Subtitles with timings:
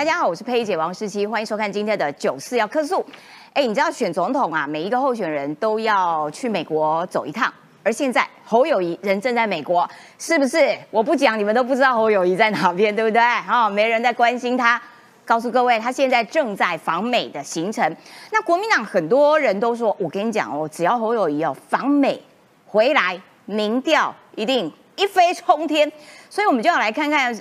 [0.00, 3.04] 大家好，我是佩姐王世琪，欢迎收看今天的九四要客诉。
[3.52, 9.86] 哎，你知道选总统啊，每一个候选人都要去美国走一趟，而现在侯友谊人正在美国，
[10.18, 10.74] 是不是？
[10.90, 13.20] 我不讲，你们都不知道侯友谊在哪边，对不对？
[13.20, 14.80] 啊，没人在关心他。
[15.26, 17.94] 告诉各位，他现在正在访美的行程。
[18.32, 22.18] 那国民党很多人都说，我跟你讲哦，只要侯友谊哦访美
[22.64, 25.92] 回来，民调一定一飞冲天。
[26.30, 27.38] 所以我们就要来看看，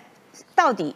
[0.53, 0.93] 到底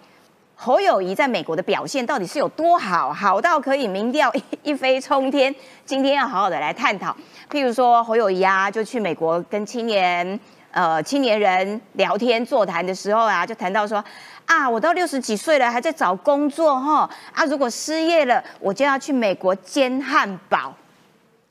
[0.64, 5.54] 侯友谊在美国的表现到底是有多好，好到可以民调一飞冲天。
[5.86, 7.14] 今天要好好的来探讨。
[7.52, 10.40] 譬如说，侯友谊啊，就去美国跟青年
[10.72, 14.02] 呃青年人聊天座谈的时候啊，就谈到说。
[14.46, 17.10] 啊，我到六十几岁了，还在找工作哈。
[17.34, 20.74] 啊，如果失业了，我就要去美国煎汉堡。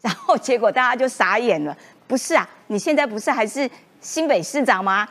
[0.00, 1.76] 然后结果大家就傻眼了。
[2.06, 3.68] 不是啊，你现在不是还是
[4.00, 5.06] 新北市长吗？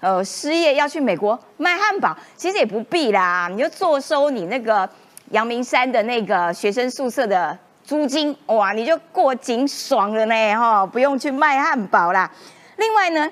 [0.00, 4.88] 呃，失业要去美国卖汉堡，其实也不必啦，你就坐收你那个
[5.30, 12.30] 阳明山的那个学生宿舍的租金，哇，你就过紧爽了呢哈，不用去卖汉堡啦。
[12.76, 13.30] 另外呢，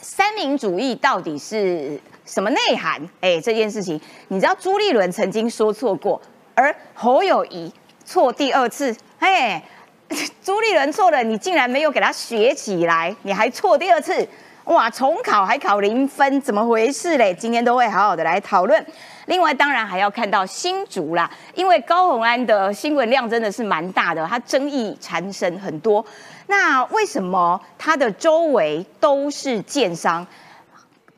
[0.00, 2.00] 三民主义到底是？
[2.26, 3.00] 什么内涵？
[3.20, 6.22] 哎，这件事情，你知道朱立伦曾经说错过，
[6.54, 7.72] 而侯友谊
[8.04, 8.94] 错第二次。
[9.18, 9.60] 嘿，
[10.40, 14.28] 朱立伦错了，你竟然没有给他学起来，你还错第二次，
[14.70, 17.34] 哇，重考还考零分，怎么回事嘞？
[17.34, 18.86] 今天都会好好的来讨论。
[19.26, 26.04] 另外，当然还要看到新竹啦，因为高鸿安的新闻量真的是蛮大的，他争议缠身很多。
[26.46, 30.24] 那为什么他的周围都是建商？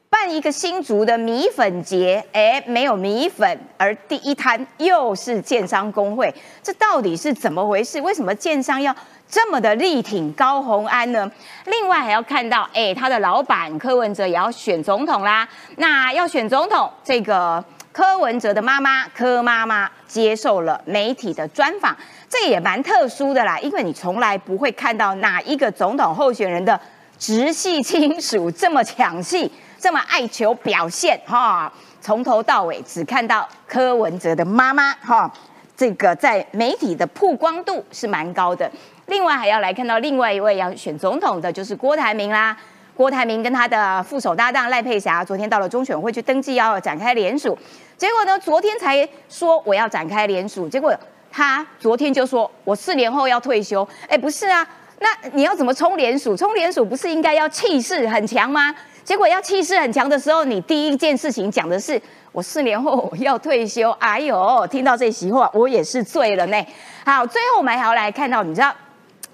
[0.08, 8.00] 办一个新竹的米粉节，哎，没有米粉，而第一摊又是建商工会，这到底是怎么回事？
[8.00, 8.94] 为什么建商要
[9.32, 11.28] 这么的力挺高鸿安呢？
[11.64, 15.48] 另外还要看到，哎，他的老板柯文哲也要选总统啦。
[15.76, 21.96] 那要选总统，这个柯文哲的妈妈柯妈妈接受了媒体的专访，
[22.28, 26.78] 这也蛮特殊的啦，因为你从来不会看到哪一个总统候选人的
[27.18, 29.50] 直系亲属这么抢戏。
[29.80, 35.28] 这么爱求表现哈，从头到尾只看到柯文哲的妈妈哈，
[35.76, 38.70] 这个在媒体的曝光度是蛮高的。
[39.06, 42.56] 另外还要来看到另外一位要选总统的，就是郭台铭啦。
[42.94, 47.58] 郭台铭跟他的副手搭档赖佩霞，昨天到了中选会去登记要展开联署，
[47.96, 50.94] 结果呢，昨天才说我要展开联署，结果
[51.30, 53.86] 他昨天就说我四年后要退休。
[54.08, 54.64] 哎，不是啊，
[55.00, 56.36] 那你要怎么冲联署？
[56.36, 58.72] 冲联署不是应该要气势很强吗？
[59.02, 63.90] 结果要气势很强的时候，你第一件事情讲的是我四年后要退休。
[63.92, 66.66] 哎呦，听到这席话，我也是醉了呢。
[67.06, 68.72] 好，最后我们还要来看到，你知道，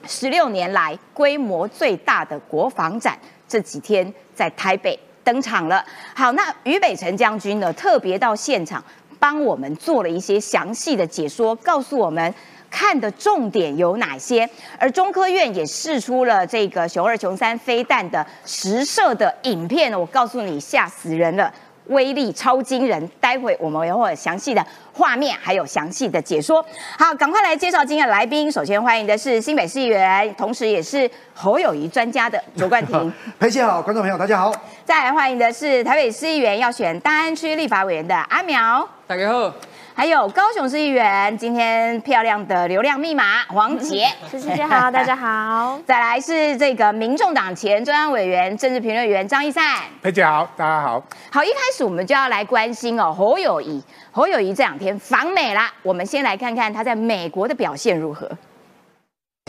[0.06, 5.84] 十六年来规模最大的国防展这几天在台北登场了。
[6.14, 8.82] 好，那于北辰将军呢，特别到现场
[9.18, 12.34] 帮我们做了一些详细的解说，告诉我们。
[12.70, 14.46] 看的重点有哪些？
[14.78, 21.50] 而中科院也试出了这个熊二、熊三飞弹的实射的影片，我告诉你，吓死人了，
[21.88, 23.06] 威力超惊人。
[23.20, 26.64] 待会我们有会详细的画面，还有详细的解说。
[26.98, 28.50] 好，赶快来介绍今天的来宾。
[28.50, 33.12] 首先欢迎的是新北市议员，同时也是侯友谊专家的卓冠廷。
[33.38, 34.52] 裴姐好，观众朋友大家好。
[34.84, 38.88] 再来欢迎的是台北市议员要选大安区立法委员的阿苗。
[39.06, 39.52] 大家好。
[39.98, 45.76] 还有高雄市议员，今天漂亮的流量密码黄杰， 谢谢好， 大家好。
[45.84, 51.02] 再来是这个民众党前中央委员、政治评论员张一善，裴姐好，大家好。
[51.32, 53.82] 好，一开始我们就要来关心哦，侯友谊，
[54.12, 58.30] 侯友谊这两天访美啦，我们先来看看他在美国的表现如何。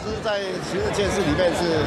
[0.04, 0.40] 是在
[0.72, 1.86] 其实件事里面是。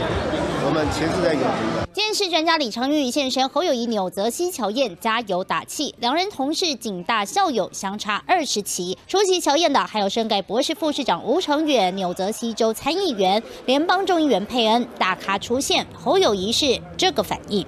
[0.65, 1.91] 我们前是在有局。
[1.93, 8.97] 监视专家李昌钰现身侯友谊纽泽西乔宴加油打气，两人同是警大校友，相差二十期。
[9.09, 17.67] 出席乔宴的还有深盖博士副市长吴成远、纽泽西州参议员、联邦众议员佩恩，大咖出现，侯友谊是这个反应。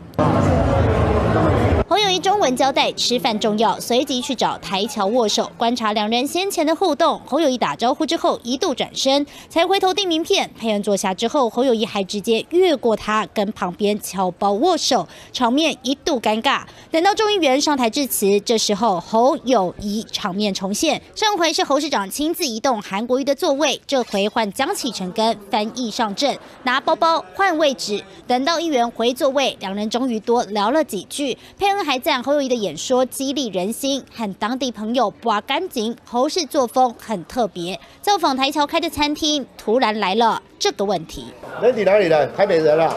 [1.87, 7.21] 侯友谊中文交代吃饭重要，随即去找台桥握手，观察两人先前的互动。
[7.27, 10.51] 侯友谊打招呼之后，一度转身，才回头递名片。
[10.59, 16.63] 佩恩坐下之后，侯友谊还直接越过他，跟旁边侨胞握手，场面一度尴尬。
[16.91, 21.03] 等到众议员上台致辞，这时候侯友谊场面重现。
[21.15, 28.03] 上回是侯市长亲自移动韩国瑜的座位，这回换江启臣跟翻译上阵，拿包包换位置。
[28.27, 31.37] 等到议员回座位，两人终于多聊了几句。
[31.59, 31.85] 佩恩。
[31.85, 35.95] 还赞侯友谊的演说激励人心，和当地朋友刮干净。
[36.05, 37.79] 侯氏作风很特别。
[38.01, 41.27] 造访台桥开的餐厅，突然来了这个问题：
[41.61, 42.27] 人你哪里的？
[42.29, 42.97] 台北人啊？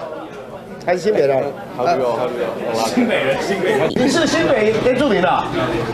[0.87, 1.43] 还是新北人？
[2.95, 5.43] 新北人，新北人，你是新北原住民的？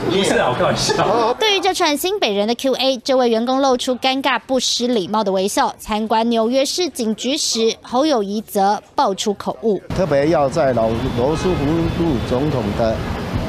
[0.05, 1.33] 不是啊，我开玩笑。
[1.39, 5.73] 对于这串新北人的 Q&A，这位员工露出尴尬、不失礼貌的微笑。
[5.79, 11.65] 参观纽约市警局时，侯友谊则爆出口误，特别要在老罗斯福
[12.03, 12.95] 路总统的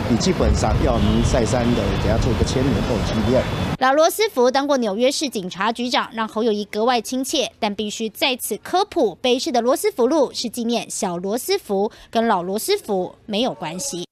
[0.06, 3.42] 笔记本上要明再三的给他做一个签名或纪念。
[3.78, 7.50] 老罗斯福当过纽约市警察局长，让侯友谊格外亲切。
[7.58, 14.06] 但必须在此科普，北市的罗斯福路是纪念小罗斯福，跟老罗斯福没有关系。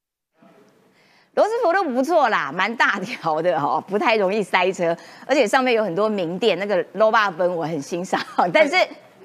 [1.34, 4.96] 罗斯福路不错啦，蛮大条的哦，不太容易塞车，
[5.26, 8.18] 而且上面有很多名店，那个 low 霸分我很欣赏，
[8.50, 8.74] 但是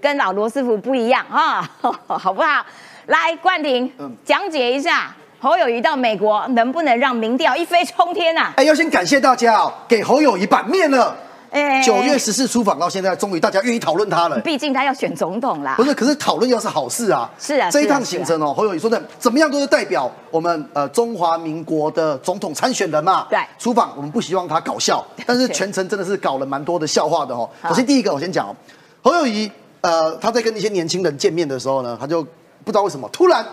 [0.01, 1.61] 跟老罗斯福不一样哈，
[2.07, 2.65] 好不好？
[3.07, 3.89] 来，冠廷，
[4.25, 8.53] 讲解一下侯友谊到美国能不能让民调一飞冲天啊？
[8.57, 11.15] 哎，要先感谢大家哦，给侯友谊版面了。
[11.49, 14.37] 哎九月十四出访到现在，终于大家愿意讨论他了。
[14.41, 15.83] 毕竟他要选总统啦不。
[15.83, 17.29] 是，可是讨论要是好事啊。
[17.39, 23.27] 是啊这一趟行程哦，侯友谊说的怎么样都是代表我们呃中华民国的总统参选人嘛。
[23.29, 27.49] 对出访我们不希望他搞笑， 但是全程真的是搞了蛮多的笑话的哦。
[27.69, 28.55] 首先第一个我先讲哦，
[29.01, 29.49] 侯友谊
[29.81, 32.21] 呃他在跟一些年轻人见面的时候呢，他就
[32.65, 33.45] 不知道为什么突然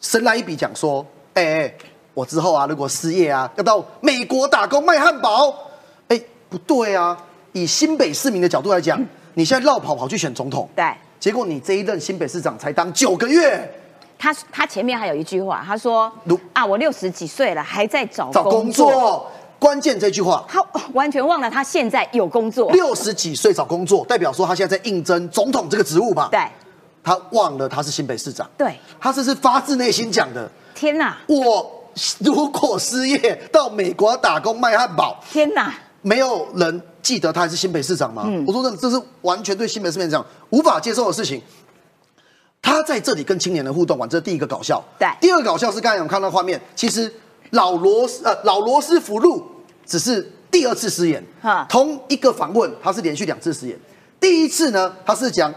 [0.00, 1.04] 神来一笔讲说，
[1.34, 1.74] 哎、哎，
[2.14, 5.54] 我之后啊如果失业啊，要到美国打工卖汉堡，
[6.08, 7.16] 哎、不对啊，
[7.52, 8.98] 以新北市民的角度来讲，
[9.34, 10.68] 你现在绕跑跑去选总统。
[10.74, 10.84] 对
[11.18, 13.70] 结果你这一任新北市长才当九个月，
[14.18, 18.70] 他，他前面还有一句话，他说如啊，我六十几岁了，还在找找工。
[18.70, 19.30] 作。
[19.58, 20.64] 关键这句话，他
[20.94, 22.70] 完全忘了他现在有工作。
[22.72, 26.30] 六十几岁找工作，代表说他现在在应征总统这个职务吧？
[26.32, 26.40] 对
[27.02, 30.50] 他忘了他是新北市长，对，他这是发自内心讲的。
[30.74, 31.84] 天哪，我
[32.18, 35.74] 如果失业到美国打工卖汉堡，天哪！
[36.02, 38.24] 没有人记得他还是新北市长吗？
[38.26, 41.42] 嗯我说真的，这是完全对新北市民讲无法接受的事情。
[42.62, 44.82] 他在这里跟青年的互动完，这是第一个搞笑。
[44.98, 47.12] 对第二个搞笑是刚才我们看到画面，其实
[47.50, 49.46] 老罗斯呃老罗斯福路
[49.84, 53.78] 只是第二次失言哈，同一个访问他是连续两次失言。
[54.18, 55.54] 第一次呢，他是讲嗯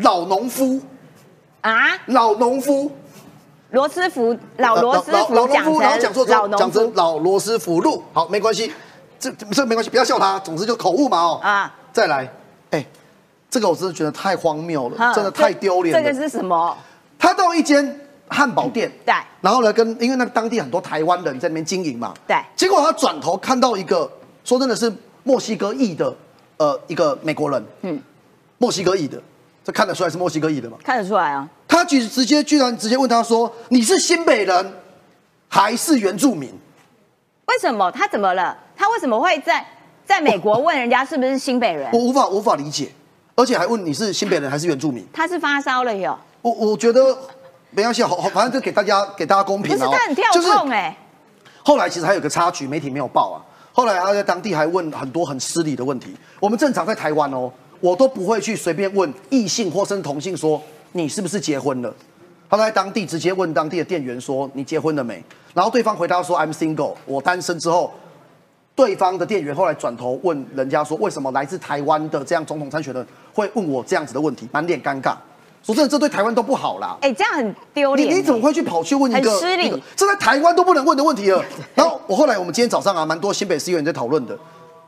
[0.00, 0.80] 老农夫，
[1.60, 1.72] 啊，
[2.06, 2.90] 老农夫，
[3.70, 8.72] 罗斯福老罗斯福老老农讲夫，然后讲错讲成老罗斯福路，好，没关系，
[9.18, 11.40] 这这没关系，不要笑他，总之就口误嘛哦。
[11.42, 12.30] 啊，再来，
[12.70, 12.84] 哎，
[13.48, 16.02] 这个我真的觉得太荒谬了，哈真的太丢脸了。
[16.02, 16.76] 这个是什么？
[17.18, 19.14] 他到一间汉堡店，对。
[19.40, 22.36] 然后呢，跟因为那个当地很多台湾人在那边经营嘛，对。
[22.54, 24.10] 结果他转头看到一个，
[24.44, 26.14] 说真的是墨西哥裔的，
[26.58, 28.02] 呃，一个美国人，嗯，
[28.58, 29.20] 墨西哥裔的，
[29.64, 30.76] 这看得出来是墨西哥裔的吗？
[30.84, 31.48] 看得出来啊。
[31.66, 34.72] 他居直接居然直接问他说：“你是新北人
[35.48, 36.52] 还是原住民
[37.46, 38.56] 为什么他怎么了？
[38.76, 39.64] 他为什么会在
[40.04, 41.98] 在美国问人家是不是新北？”人我？
[41.98, 42.92] 无法无法理解，
[43.34, 45.04] 而且还问你是新北人还是原住民。
[45.12, 47.16] 他是发烧了哟，我我觉得
[47.70, 49.90] 没关系，好，好反正就给大家给大家公不是平啊。
[49.90, 50.96] 他很跳就是痛哎，
[51.62, 53.40] 后来其实还有个插曲，媒体没有报啊。
[53.72, 56.14] 后来他在当地还问很多很失礼的问题。
[56.38, 57.50] 我们正常在台湾哦，
[57.84, 60.58] 我都不会去随便问异性或是同性说
[60.92, 61.94] 你是不是结婚了。
[62.48, 65.22] 他在当地直接问当地的店员说你结婚了没？
[65.52, 67.92] 然后对方回答说 I'm single，我单身之后，
[68.74, 75.14] 对方的店员后来转头问人家说为什么来自台湾的这样总统参选人会问我这样子的问题，满脸尴尬。
[75.62, 76.96] 说真的，这对台湾都不好啦。
[77.02, 78.08] 哎，这样很丢脸。
[78.08, 81.44] 你你怎么会去跑去问一个很失礼这在台湾都不能问的问题了？
[81.74, 84.38] 然后我后来我们今天早上啊，蛮多新北市议员在讨论的，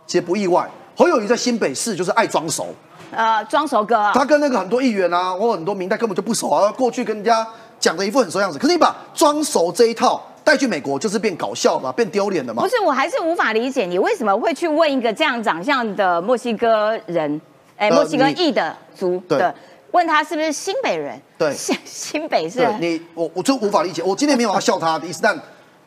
[0.06, 0.66] 其实不意外。
[0.98, 2.68] 侯友谊在新北市就是爱装熟，
[3.10, 4.10] 呃装熟哥？
[4.14, 7.46] 他跟那个很多议员啊，或很多明代根本就不熟啊，过去跟人家
[7.78, 8.58] 讲的一副很熟样子。
[8.58, 12.68] 可是你把装熟这一套带去美国，就是变搞笑嘛，变丢脸的嘛不。
[12.68, 17.40] 是，我还是无法理解你为什么会去问一个这样长相的墨西哥人，
[17.76, 19.54] 哎，呃墨西哥裔的族对的，
[19.90, 21.20] 问他是不是新北人？
[21.38, 24.02] 对新 新北是你，我我就无法理解。
[24.02, 25.38] 我今天没有要笑他的意思，但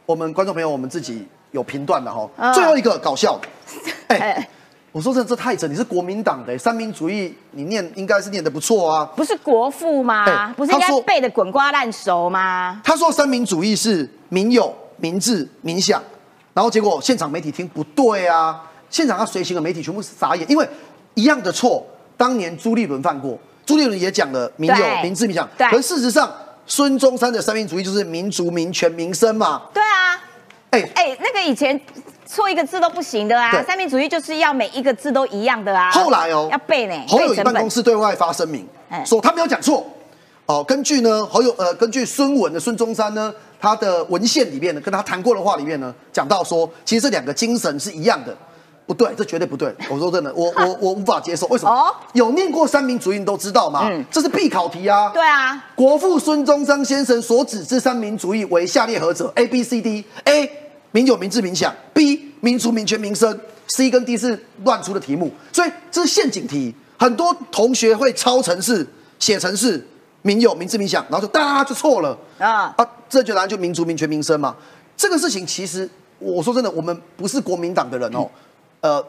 [0.05, 2.27] 我们观众朋友我们自己有评断的哈。
[2.37, 3.39] 嗯最后一个搞笑，
[4.07, 4.49] 哎、哎
[4.91, 5.67] 我说真的，这太扯！
[5.67, 9.05] 你是国民党的三民主义，你念应该是念的不错啊。
[9.15, 10.25] 不是国父吗？
[10.25, 12.81] 哎不是应该背的滚瓜烂熟吗？
[12.83, 16.01] 他说三民主义是民有、民治、民享，
[16.55, 20.67] 然后结果现场媒体听不对啊，现场他随行的媒体全部傻眼，因为
[21.13, 21.85] 一样的错，
[22.17, 26.33] 当年朱立伦犯过，朱立伦也讲了民有、对民治、民享，对可是事实上
[26.65, 30.19] 孙中山的三民主义就是民族、民权、民生嘛，对啊，
[30.71, 31.79] 哎、哎，那个以前
[32.31, 35.89] 错一个字都不行的啊，三民主义就是要每一个字都一样的啊。
[35.89, 39.83] 后来哦，要背呢，侯友办公室对外发声明哎，说他没有讲错。
[40.45, 48.35] 哦，根据呢侯友呃，根据孙文的孙中山呢，他的文献里面呢，跟他谈过的话里面呢，讲到说，其实这两个精神是一样的。
[48.85, 49.71] 不对，这绝对不对。
[49.89, 51.45] 我说真的，我我 我无法接受。
[51.47, 51.71] 为什么？
[51.71, 55.09] 哦有念过三民主义你都知道嘛，嗯这是必考题啊。
[55.13, 60.05] 对啊，国父孙中山先生所指之三民主义为下列何者？A、B、C、D。
[60.25, 60.51] A.
[60.91, 61.73] 民有、民治、民享。
[61.93, 62.31] B.
[62.41, 63.39] 民族、民权、民生。
[63.71, 66.73] C 跟 D 是乱出的题目，所以这是陷阱题。
[66.97, 68.85] 很多同学会抄成是
[69.19, 69.87] 写成是
[70.23, 72.87] 民有、民治、民享，然后就哒就错了啊啊！
[73.07, 74.55] 正确答案就民族、民权、民生嘛。
[74.97, 78.27] 这个事情其实我说真的，我们不是国民党的人哦，
[78.81, 79.05] 呃，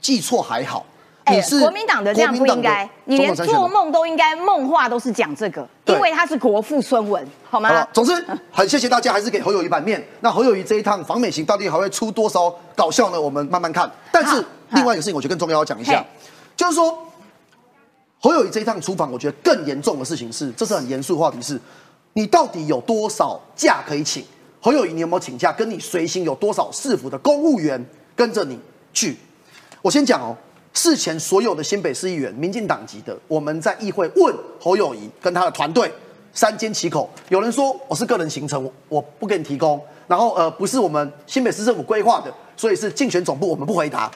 [0.00, 0.86] 记错还好。
[1.30, 8.12] 你是哎国民党的这样不应该，你连做梦都应该梦话都是讲这个，因为他是国父孙文，好吗好？，总之
[8.50, 10.02] 很谢谢大家，还是给侯友谊版面。
[10.20, 13.20] 那侯友谊这一趟访美行到底还会出多少搞笑呢？
[13.20, 13.90] 我们慢慢看。
[14.10, 16.04] 但是另外一个事情，我觉得更重要要讲一下，
[16.56, 16.98] 就是说
[18.20, 21.60] 侯友谊这一趟出访，我觉得更严重的事情是，这是很严肃的话题是，
[22.14, 24.24] 你到底有多少假可以请？
[24.60, 25.52] 侯友谊，你有没有请假？
[25.52, 27.84] 跟你随行有多少市府的公务员
[28.16, 28.58] 跟着你
[28.92, 29.16] 去？
[29.80, 30.36] 我先讲哦，
[30.78, 35.92] 事前所有的新北市议员、民进党籍的，我们在议会问侯友谊跟他的团队
[36.32, 37.10] 三缄其口。
[37.30, 39.82] 有人说我是个人行程，我我不给你提供。
[40.06, 44.08] 然后呃，不是我们新北市政府规划的，所以是竞选总部，我们不回答。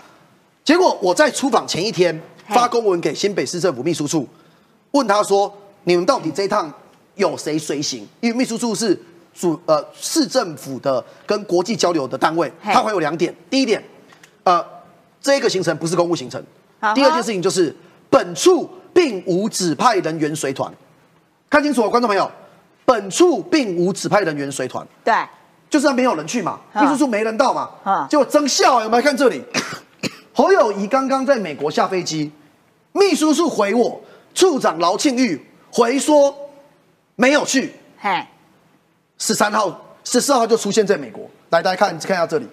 [0.63, 2.15] 结果我在出访前一天
[2.47, 4.25] 嘿发公文给新北市政府秘书处，
[4.93, 5.53] 问他说：
[5.83, 6.73] 你们到底这一趟
[7.17, 8.07] 有谁随行？
[8.21, 8.97] 因为秘书处是
[9.35, 13.35] 主呃市政府的跟国际交流的单位，嘿它会有两点。
[13.51, 13.83] 第一点，
[14.45, 14.65] 呃，
[15.23, 16.43] 这个行程不是公务行程。
[16.95, 17.75] 第二件事情就是
[18.11, 20.71] 本处并无指派人员随团，
[21.49, 22.31] 看清楚哦，观众朋友，
[22.85, 24.87] 本处并无指派人员随团。
[25.05, 25.15] 对，
[25.71, 29.43] 就是让没有人去嘛，啊秘书处没人到嘛啊，结果增效有没有看这里？
[30.35, 32.33] 侯友谊刚刚在美国下飞机，
[32.93, 34.01] 秘书处回我，
[34.35, 36.35] 处长劳庆玉回说
[37.15, 38.27] 没有去，嘿，
[39.19, 41.31] 十三号、十四号就出现在美国。
[41.51, 42.51] 来，大家看看一下这里，谁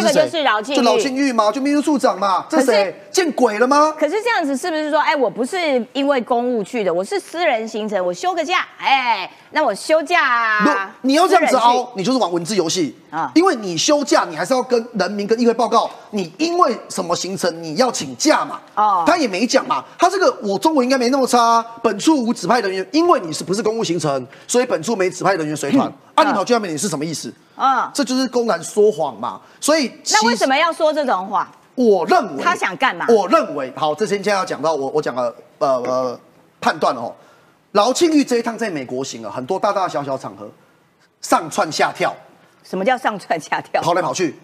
[0.00, 2.94] 这个就是饶庆玉就饶庆玉嘛，就秘书处长嘛，这谁？
[3.10, 3.94] 见鬼了吗？
[3.98, 13.32] 可是这样子是不是说，哎，我不是因为公务去的，我是私人行程，我休个假，哎，那我休假不啊，，你要这样子凹，你就是玩文字游戏啊啊！
[13.34, 18.60] 因为你休假，你还是要跟人民跟议会报告，你因为什么行程你要请假嘛？
[18.74, 19.84] 哦哦，他也没讲嘛。
[19.98, 25.86] 他这个我中文应该没那么差啊、本处无指派人员，因为你是不是公务行程，所以本处没指派人员随团。
[26.14, 27.32] 啊，你跑去那边你是什么意思？
[27.56, 29.40] 啊，这就是公然说谎嘛。
[29.60, 30.56] 所以那为什么？
[30.56, 31.48] 要说这种话？
[31.76, 36.20] 我认为他想干嘛我认为好，这先现在要讲到我我讲了呃呃
[36.60, 37.12] 判断哦，
[37.72, 40.48] 劳庆玉这一趟在美国行了很多大大小小场合，
[41.20, 42.14] 上窜下跳。
[42.64, 43.80] 什么叫上蹿下跳？
[43.82, 44.34] 跑来跑去，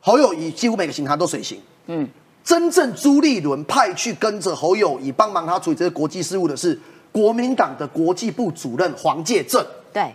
[0.00, 1.58] 侯友谊几乎每个行程都随行。
[1.86, 2.06] 嗯，
[2.44, 6.78] 真正朱立伦派去跟着侯友谊帮忙他处理这些国际事务的是
[7.10, 9.64] 国民党的国际部主任黄介正。
[9.92, 10.14] 对，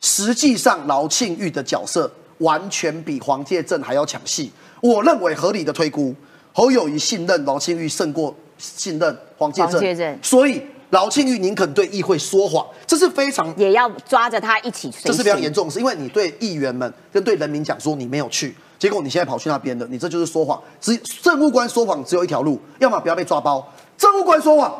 [0.00, 4.52] 实际上，劳庆玉的角色完全比黄介正还要抢戏。
[4.80, 6.14] 我认为合理的推估，
[6.52, 14.90] 侯友谊信任劳庆玉胜过信任黄介正，黄介正所以劳庆玉宁肯对议会说谎，这是非常也要抓着他一起。
[15.02, 20.58] 这是非常严重的事，因为你对议员们跟对人民讲说你没有去，结果你现在跑去那边了，你这就是说谎。
[20.80, 23.66] 只政务官说谎只有一条路，要么不要被抓包，
[23.96, 24.74] 政务官说谎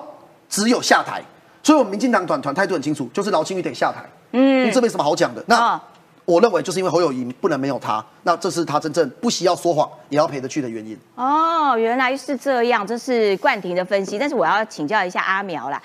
[0.48, 1.22] 只有下台。
[1.62, 4.02] 所以我们民进党团团态度很清楚，就是劳庆玉得下台。
[4.32, 5.44] 嗯，这没什么好讲的。
[5.46, 5.84] 那、啊
[6.28, 10.94] 我认为就是因为侯友谊不能没有他，那这是他真正不惜要说谎也要陪得去的原因。
[11.14, 14.18] 哦，原来是这样，这是冠廷的分析。
[14.18, 15.82] 但是我要请教一下阿苗啦。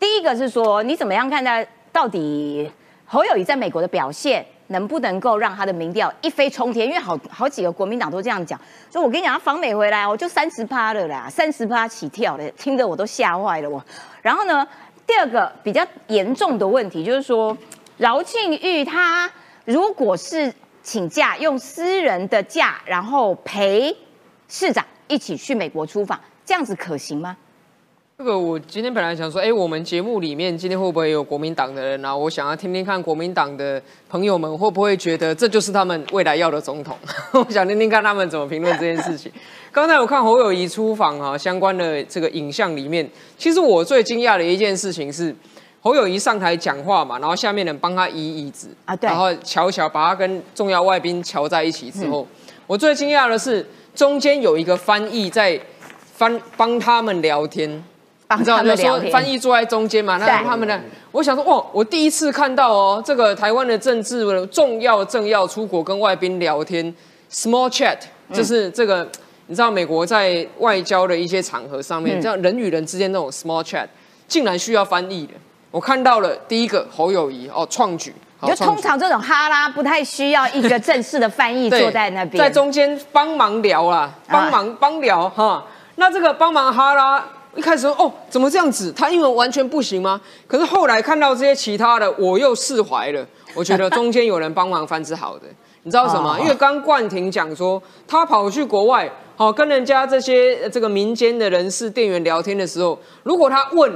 [0.00, 2.72] 第一个是说，你怎么样看待到底
[3.04, 6.86] 侯友谊在美国的表现，能不能够让他的民调一飞冲天？
[6.86, 8.58] 因为好好几个国民党都这样讲，
[8.90, 13.84] 所以我跟你讲，他访美回来，我就三十趴了啦，三十趴起跳的，听得我都吓坏了我。
[14.22, 14.66] 然后呢，
[15.06, 17.54] 第二个比较严重的问题就是说，
[17.98, 19.30] 饶庆玉他
[19.64, 20.52] 如果是
[20.82, 23.96] 请假用私人的假，然后陪
[24.48, 27.36] 市长一起去美国出访，这样子可行吗？
[28.18, 32.14] 这个我今天本来想说，哎、我们节目里面今天会不会有国民党的人啊？
[32.14, 36.96] 我想要听听看国民党的朋友们会不会觉得这就是他们未来要的总统？
[37.32, 39.32] 我想听听看他们怎么评论这件事情。
[39.72, 45.34] 刚才我看侯友谊出访啊，相关的这个影像里面，其实我最惊讶的一件事情是，
[45.84, 49.10] 侯友谊上台讲话嘛，然后下面人帮他移椅子啊对。
[49.10, 52.24] 然后瞧一瞧，把他跟重要外宾瞧在一起之后，
[52.68, 55.60] 我最惊讶的是中间有一个翻译在
[56.14, 57.68] 翻帮他们聊天。
[58.38, 60.44] 你知道，有时候翻译坐在中间嘛，那对。
[60.46, 66.94] 他们呢，我想说，哇，我第一次看到哦，这个台湾的政治重要政要出国跟外宾聊天
[67.30, 67.98] ，small chat，
[68.32, 69.06] 就是这个，
[69.48, 72.22] 你知道美国在外交的一些场合上面，嗯。
[72.22, 73.86] 这样人与人之间那种 small chat，
[74.26, 75.34] 竟然需要翻译的。
[75.72, 78.14] 我看到了第一个侯友谊哦，创举
[78.46, 85.64] 就通常这种哈拉不太需要一个正式的翻译 坐在那边，在中间帮忙聊啦，帮忙帮聊哈。
[85.96, 87.24] 那这个帮忙哈拉。
[87.54, 88.90] 一开始说哦，怎么这样子？
[88.92, 90.18] 他英文完全不行吗？
[90.46, 93.26] 可是后来看到这些其他的，我又释怀了。
[93.54, 95.46] 我觉得 中间有人帮忙翻是好的，
[95.82, 96.32] 你知道什么？
[96.34, 103.92] 哦因为刚冠廷讲说，他跑去国外，好、跟人家这些呃这个民间的人士店员聊天的时候，如果他问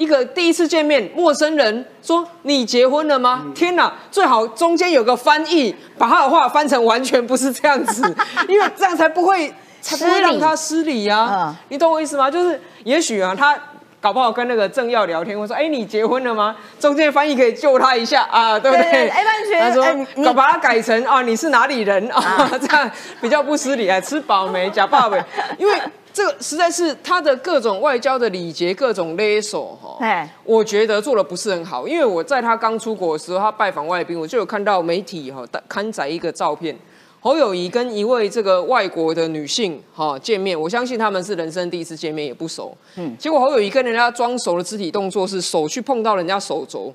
[0.00, 3.44] 一个第一次见面陌生人说你结婚了吗？
[3.54, 8.02] 天哪，最好中间有个翻译，把他的话翻成完全不是这样子，
[8.48, 9.52] 因为这样才不会
[9.82, 12.30] 才不会让他失礼呀、嗯你懂我意思吗？
[12.30, 13.54] 就是也许啊，他
[14.00, 19.06] 搞不好跟那个政要聊天，我说：“哎、你结婚了吗？”中间翻译可以救他一下啊，对不对？
[19.10, 22.50] 哎班学他说呃：“你搞把它改成啊，你是哪里人啊？
[22.58, 22.90] 这样
[23.20, 24.70] 比较不失礼啊，吃饱没？
[24.70, 25.22] 假爸没？
[25.58, 25.78] 因为
[26.12, 29.96] 这个实在是他的各种外交的礼节，各种勒索哈。
[30.00, 36.76] 哎我觉得做的不是很好，因为我在他刚出国的时候，他拜访外宾，我就有看到媒体哈刊载一个照片，
[37.20, 42.76] 侯友谊跟一位这个外国的女性哈见面，我相信他们是人生第一次见面，也不熟。
[42.96, 46.92] 嗯，结果侯友谊跟人家装熟的肢体动作是手去碰到人家手肘，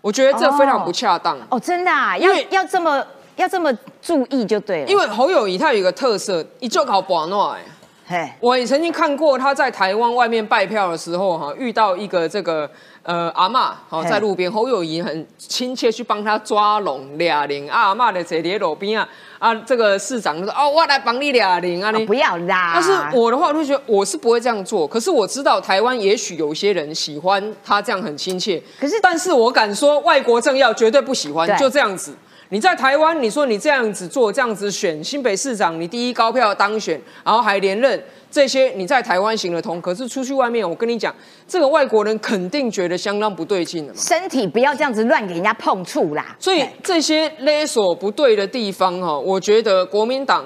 [0.00, 1.38] 我觉得这非常不恰当。
[1.48, 3.04] 哦，真的啊，要要这么
[3.36, 7.62] 要这么注意就对了，因为侯友谊他有一个特色，一就搞不诺哎。
[8.08, 12.70] 嘿，我也曾经看过他在台湾外面拜票的时候，哈，遇到一个这个
[13.02, 19.08] 呃阿嬷，好在路边，侯友谊很亲切去帮他抓龙俩铃，啊阿嬷的坐在路边啊，
[19.40, 24.86] 啊这个市长就说哦，我来帮你俩铃啊，你哦不要啦，但是我的话，我就觉得我是不会这样做。
[24.86, 32.14] 可是我知道台湾也许有些人喜欢他这样很亲切，可是但是我敢说，外国政要绝对不喜欢，就这样子。
[32.50, 38.00] 你在台湾，你说你这样子做，这样子选新北市长，你第一高票当选，然后还连任，
[38.30, 39.80] 这些你在台湾行得通。
[39.80, 41.12] 可是出去外面，我跟你讲，
[41.48, 43.98] 这个外国人肯定觉得相当不对劲的嘛。
[44.00, 50.44] 身体不要这样子乱给人家碰触啦，所以嘿这些勒索不对的地方哈，我觉得国民党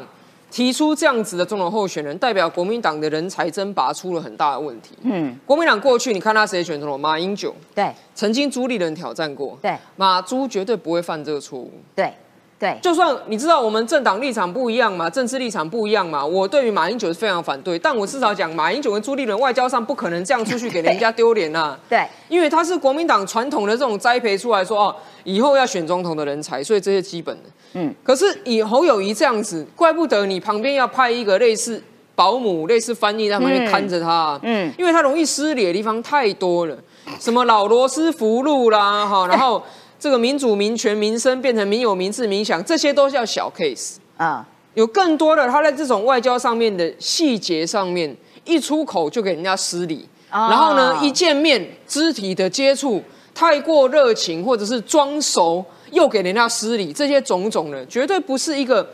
[0.50, 4.96] 提出这样子的总统候选人，代表国民党的人才真拔出了很大的问题。
[5.02, 6.98] 嗯，国民党过去你看他谁选总统？
[6.98, 11.72] 马英九对曾经朱立伦挑战过，对马朱绝对不会犯这个错误。
[11.94, 12.12] 对
[12.60, 21.74] 对，就算你知道我们政党立场不一样嘛，政治立场不一样嘛，我对于马英九是非常反对，但我至少讲马英九跟朱立伦外交上不可能这样出去给人家 丢脸呐。
[21.88, 27.48] 对因为他是国民党传统的这种栽培出来说哦，以后要选总统的人才，所以这些基本的。
[27.48, 31.82] 嗯嗯，可是以侯友谊这样子，怪不得你旁边要派一个类似
[32.14, 34.38] 保姆、类似翻译在旁边看着他。
[34.42, 36.76] 嗯嗯，因为他容易失礼的地方太多了，
[37.18, 39.62] 什么老罗斯福路啦，哈，然后
[40.00, 43.96] 这个民主、民权、民生变成民有、民治、民享，这些都叫小 case。
[44.16, 53.02] 啊，有更多的他在这种外交上面的细节上面，一出口就给人家失礼，哦然后呢，一见面肢体的接触
[53.34, 58.88] 太过热情，或者是装熟，又给人家失礼，这些种种的，绝对不是一个。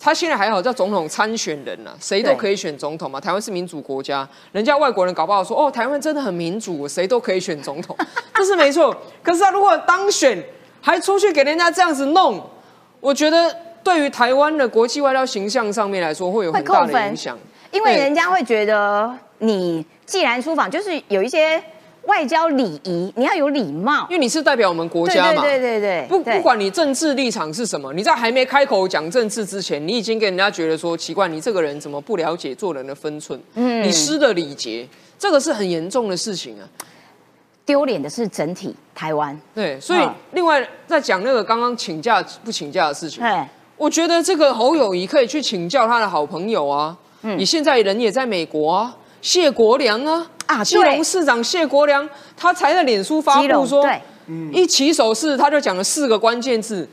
[0.00, 3.20] 他现在还好叫总统参选人呐、谁都可以选总统嘛。
[3.20, 7.96] 台湾是民主国家，人家外国人搞不好说哦，台湾真的很民主，谁都可以选总统，
[8.34, 8.96] 这是没错。
[9.22, 10.42] 可是他如果当选，
[10.80, 12.40] 还出去给人家这样子弄，
[13.00, 17.36] 我觉得对于台湾的国际外交形象上面来说，会有很大的影响。
[17.72, 21.62] 因为人家会觉得你既然出访，就是有一些
[22.08, 24.16] 外交礼仪，你要有礼貌因。
[24.16, 33.38] 为你是代表我们国家嘛，对对对对，对不不管你政治立场是什么，你在还没开口讲政治之前，你已经给人家觉得说奇怪，你这个人怎么不了解做人的分寸？
[33.54, 36.64] 嗯你失了礼节，这个是很严重的事情啊。
[37.66, 39.38] 丢脸的是整体台湾。
[39.54, 54.00] 对，所以嗯另外在讲那个刚刚请假不请假的事情，哎，我觉得这个侯友谊可以去请教他的好朋友啊，嗯你现在人也在美国啊，谢国良啊，啊基隆市长谢国良，他才在脸书发布说，对
[54.52, 56.88] 一起手势他就讲了四个关键字：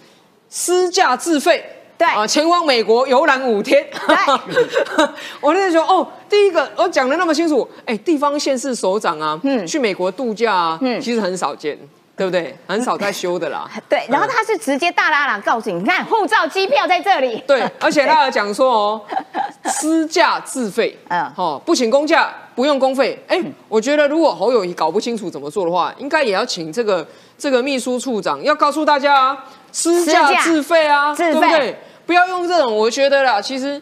[0.49, 1.71] 私驾自费。
[1.97, 3.81] 对啊，前往美国游览五天。
[4.05, 5.07] 对
[5.39, 11.77] 我那时候哦，第一个我讲的那么清楚，哎，地方县市首长啊，嗯去美国度假啊，嗯其实很少见，
[12.17, 12.53] 对不对？
[12.67, 13.65] 很少在修的啦。
[13.87, 17.41] 对，然后他是直接大拉拉告诉你，你看护照、机票在这里。
[17.47, 19.01] 对，而且他还讲说哦，
[19.71, 23.19] 私驾自费，嗯嗯，哦，不请公假，不用公费。
[23.27, 27.05] 哎，我觉得如果侯友谊搞不清楚怎么做的话，应该也要请这个
[27.37, 31.77] 这个秘书处长要告诉大家啊，私私驾驾自费啊，对不对？
[32.05, 33.81] 不要用这种，我觉得啦，其实。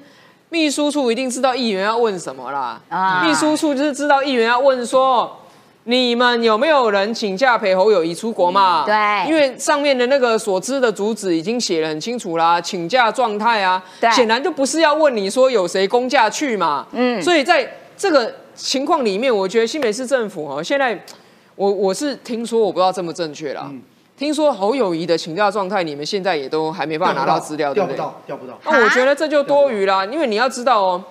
[0.49, 5.36] 秘书处一定知道议员要问什么啦，啊秘书处就是知道议员要问说，
[5.86, 8.83] 你们有没有人请假陪侯友谊出国嘛？
[8.86, 8.93] 对
[9.27, 21.00] 因为上面的那个所知的主旨已经写得很清楚啦，请假状态啊，对显然就不是要问你说有谁公假去嘛，嗯嗯，所以在这个情况里面，我觉得新北市政府哦，现在
[21.56, 23.72] 我我是听说我不知道正不正确啦，
[24.18, 27.96] 听说侯友谊的请假状态，你们现在也都还没办法拿到资料，对不对？
[27.96, 28.60] 调不到，调不到。
[28.66, 31.04] 那我觉得这就多余啦，因为你要知道哦，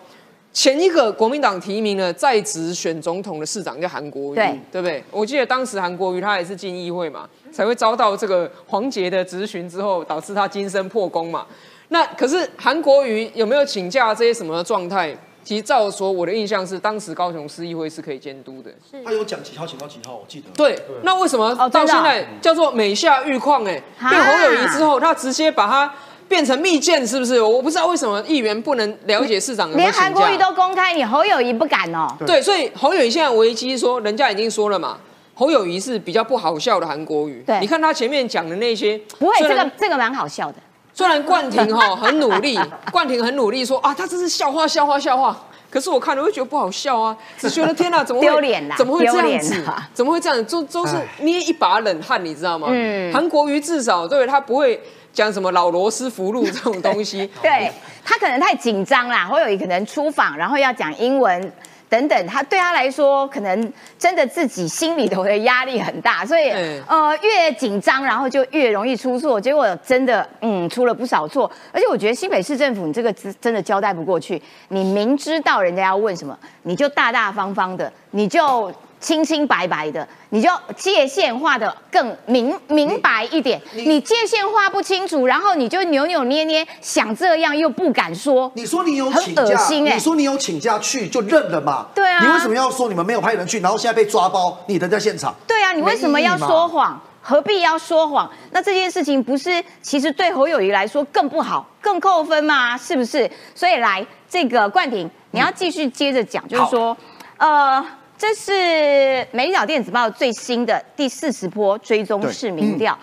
[0.52, 5.02] 前一个国民党提名了在职选总统的市长叫韩国瑜，对对不对？
[5.10, 11.46] 我记得当时韩国瑜他也是进议会嘛，才会遭到这个黄杰的质询之后，导致他今生破功嘛。
[11.88, 15.14] 那可是韩国瑜有没有请假这些什么状态？
[15.44, 18.70] 其实照说我的印象是，当时高雄市议会是可以监督的。
[19.04, 20.46] 他有讲几号请到几号，我记得。
[20.56, 23.64] 对，那为什么到现在叫做美下玉矿？
[23.64, 25.92] 哎，啊变侯友谊之后，他直接把它
[26.28, 27.40] 变成密件，是不是？
[27.40, 30.36] 我不知道为什么议员不能了解市长有没有连韩国瑜。
[30.36, 32.16] 都公开，你侯友谊不敢哦。
[32.26, 34.98] 对，所以侯友谊现在危机说，人家已经说了嘛，
[35.34, 37.42] 侯友谊是比较不好笑的韩国语。
[37.46, 40.58] 对你看他前面讲的那些，不会，这个这个蛮好笑的。
[40.94, 42.58] 虽然冠廷哈很努力，
[42.92, 45.36] 冠廷很努力说啊，他这是笑话，笑话，笑话。
[45.70, 49.88] 可是我看了会觉得不好笑啊，只觉得天哪，怎么会丢脸啦怎么会这样子啦？
[49.94, 50.44] 怎么会这样？
[50.44, 52.68] 都都是捏一把冷汗，你知道吗？
[52.70, 54.78] 嗯韩国瑜至少对他不会
[55.14, 57.26] 讲什么老罗斯福路这种东西。
[57.40, 57.72] 对
[58.04, 61.50] 他可能太紧张啦，侯友谊可能出访，然后要讲英文
[61.92, 78.72] 等等，他对他来说可能真的自己心里头的压力很大，所以、嗯呃越紧张，然后就越容易出错，结果真的嗯出了不少错，而且我觉得新北市政府你这个真真的交代不过去，你明知道人家要问什么，你就大大方方的，你就。
[79.02, 83.60] 清清白白的，你就界限画的更明明白一点。
[83.74, 88.50] 你界限画不清楚，然后你就扭扭捏捏，想这样又不敢说。
[88.54, 91.88] 你说你有很请假，恶心欸你说你有请假去就认了嘛？
[91.92, 95.34] 对啊你为什么要说你们没有派人去，然后现在被抓包，你人在现场？
[95.46, 96.98] 对啊，你为什么要说谎？
[97.24, 98.30] 何必要说谎？
[98.50, 102.76] 那这件事情不是其实对侯友谊来说更不好，更扣分吗？
[102.78, 103.30] 是不是？
[103.54, 106.96] 所以来这个冠廷，你要继续接着讲，就是说，
[107.36, 107.84] 呃，
[108.22, 108.52] 这是
[109.32, 112.96] 《美丽岛电子报》最新的第四十波追踪式民调，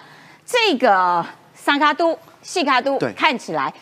[0.45, 3.73] 这个三卡都、细卡都对看起来。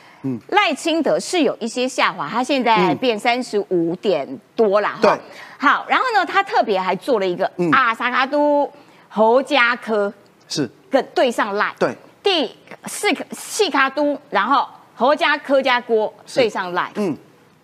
[0.47, 4.97] 赖清德是有一些下滑，他现在变三十五点多啦。
[4.99, 5.19] 哈对，
[5.59, 8.67] 好，然后呢，他特别还做了一个、嗯啊，萨卡都
[9.07, 10.11] 侯家科
[10.49, 12.51] 是跟对上赖，对，第
[12.87, 17.15] 四个细卡都，然后侯家科家郭是对上赖，嗯，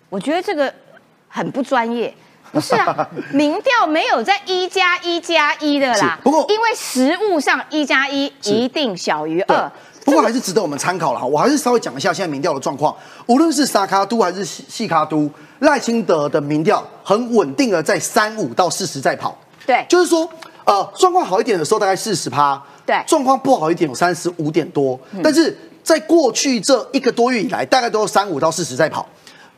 [0.08, 0.72] 我觉得这个
[1.28, 2.14] 很不专业。
[2.54, 6.18] 不是啊， 民调没有在一加一加一的啦。
[6.22, 9.70] 不过因为实物上一加一一定小于对二。。
[10.04, 11.24] 不过还是值得我们参考了哈。
[11.24, 12.94] 我还是稍微讲一下现在民调的状况。
[13.26, 19.36] 无论是沙卡都还是细细卡都，赖清德的民调很稳定的在三五到四十在跑。
[19.66, 20.28] 对就是说，
[20.64, 25.00] 呃，状况好一点的时候大概四十趴，对嗯状况不好一点有三十五点多。
[25.22, 29.08] 但是在过去这一个多月以来，大概都三五到四十在跑。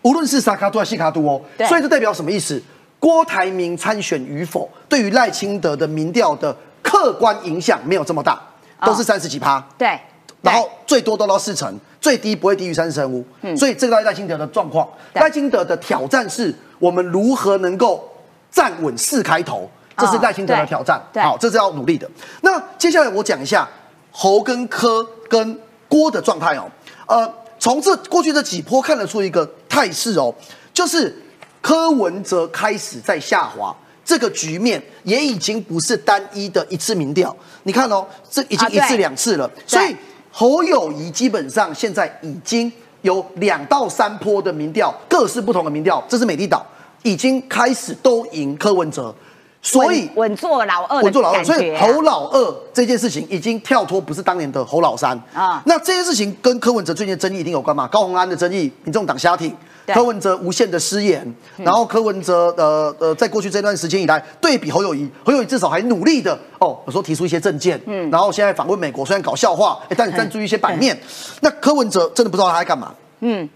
[0.03, 2.63] 无论是沙卡都还是细卡都哦，对所以这代表什么意思？
[3.07, 8.37] 郭台铭参选与否，对于赖清德的民调的客观影响没有这么大，
[8.85, 9.65] 都是哦三十几趴。
[9.79, 9.97] 对，
[10.43, 13.25] 然后最多都到四成，最低不会低于三成五。
[13.43, 18.05] 嗯所以这个赖清德的状况，赖清德的挑战是我们如何能够
[18.51, 21.01] 站稳四开头，这是赖清德的挑战。
[21.15, 22.11] 好，这是要努力的。
[22.41, 23.69] 那接下来我讲一下
[24.11, 26.69] 侯跟柯跟郭的状态哦。
[27.07, 30.35] 呃，从这过去这几波看得出一个态势哦，
[30.75, 31.23] 就是
[31.67, 33.75] 柯文哲开始在下滑。
[34.05, 39.97] 这个局面也已经不是单一的一次民调，你看哦，这已经一次两次了，所以
[40.31, 46.65] 侯友谊基本上现在已经有两到三波的民调，各式不同的民调，这是美丽岛
[47.03, 49.13] 已经开始都赢柯文哲，
[49.61, 55.63] 所以稳稳坐老二稳坐老二，所以侯老二这件事情已经跳脱不是当年的侯老三啊啊。
[55.67, 57.89] 那这件事情跟柯文哲最近的争议一定有关嘛？
[57.89, 59.53] 高虹安的争议，民众党瞎挺。
[59.87, 59.95] 对。
[59.95, 70.99] 柯文哲无限的失言，然后柯文哲呃呃，在过去这段时间以来，对比侯友谊，侯友谊至少还努力的哦，有时候提出一些政见，嗯，然后现在访问美国，虽然搞笑话，哎，但你站出一些版面。
[71.41, 73.49] 那柯文哲真的不知道他在干嘛，嗯，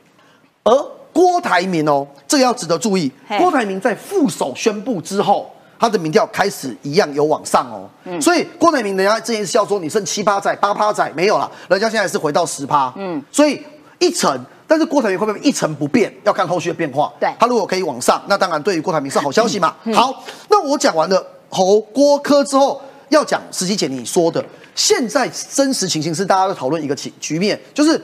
[0.63, 0.73] 而
[1.13, 3.11] 郭台铭哦，这个要值得注意。
[3.37, 7.91] 郭台铭在副手宣布之后，他的民调开始一样有往上哦。
[8.05, 8.21] 嗯。
[8.21, 12.93] 所以郭台铭人家之前是要说你剩七八仔、八趴仔没有了，人家现在是回到十趴。
[12.97, 13.61] 嗯，所以
[13.99, 16.15] 一层，但是郭台铭会不会一成不变？
[16.23, 17.13] 要看后续的变化。
[17.19, 19.75] 对他如果可以往上，那当然对于郭台铭是好消息嘛。
[19.93, 24.45] 好，那我讲完了侯郭科之后，要讲实际姐你说的，
[24.77, 28.01] 现在真实情形是大家都讨论一个局局面，就是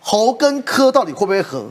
[0.00, 1.70] 侯跟科到底会不会合？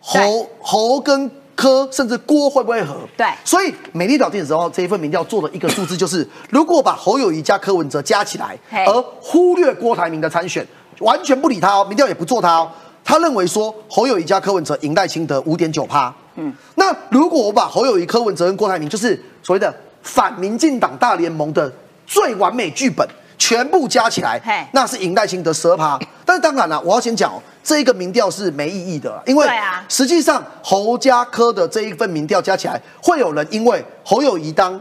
[0.00, 2.96] 侯侯跟科甚至郭会不会合？
[3.14, 10.66] 对所以美丽岛电子报这一份民调做的一个数字就是，如果把侯友谊加柯文哲加起来，而忽略郭台铭的参选，
[11.00, 12.70] 完全不理他哦，民调也不做他哦。
[13.04, 16.14] 他认为说侯友谊加柯文哲赢赖清德五点九趴。
[16.36, 21.70] 嗯，那如果我把侯友谊、柯文哲跟郭台铭，就是所谓的反民进党大联盟的
[22.06, 25.98] 最完美剧本，全部加起来，那是赢赖清德十二趴。
[26.24, 29.46] 但是当然了，我要先讲哦，这一个民调是没意义的，因为
[29.88, 34.80] 实际上侯家科的这一份民调加起来，会有人因为侯友谊当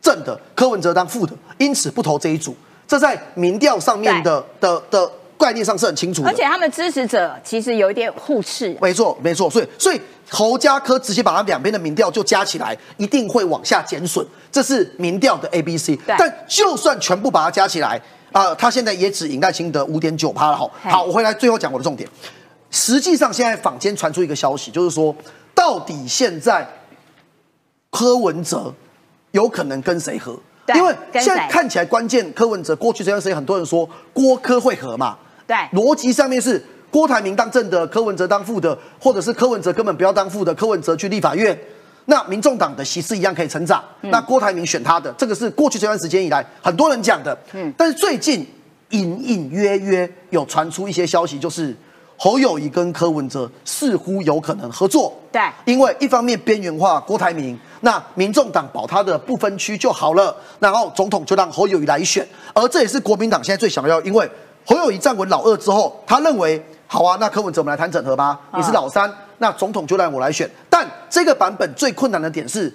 [0.00, 2.54] 正的，柯文哲当副的，因此不投这一组。
[2.86, 6.28] 这在民调上面的的的概念上是很清楚的。
[6.28, 15.98] 而且他们支持者其实有一点互斥，没错，没错，所以所以侯家科直接把他两边的民调就加起来，一定会往下减损，这是民调的 A B C。
[16.06, 18.00] 但就算全部把它加起来，
[18.32, 20.70] 啊、他现在也只赢赖清德五点九趴了哈。
[20.84, 22.08] 好，我回来最后讲我的重点。
[22.70, 25.14] 实际上，现在坊间传出一个消息，就是说，
[25.54, 26.66] 到底现在
[27.90, 28.74] 柯文哲
[29.30, 30.38] 有可能跟谁合？
[30.74, 35.16] 因为现在看起来关键，柯文哲过去这段时间，很多人说郭柯会合嘛。
[35.46, 41.58] 对逻辑上面是郭台铭当正的，柯文哲当副的，或者是柯文哲根本不要当副的，柯文哲去立法院，
[42.06, 43.82] 那民众党的席次一样可以成长。
[44.02, 47.36] 嗯那郭台铭选他的，这个是过去这段时间以来很多人讲的。
[47.52, 48.46] 嗯，但是最近
[48.90, 51.76] 隐隐约约有传出一些消息，就是
[52.16, 55.12] 侯友谊跟柯文哲似乎有可能合作。
[55.32, 64.30] 对因为一方面边缘化郭台铭，那民众党保他的不分区就好了，然后总统就让侯友谊来选，而这也是国民党现在最想要，因为
[64.66, 70.50] 侯友谊站稳老二之后，他认为好啊，那柯文哲我们来谈整合吧，你是老三，那总统就让我来选。
[70.68, 72.72] 但这个版本最困难的点是，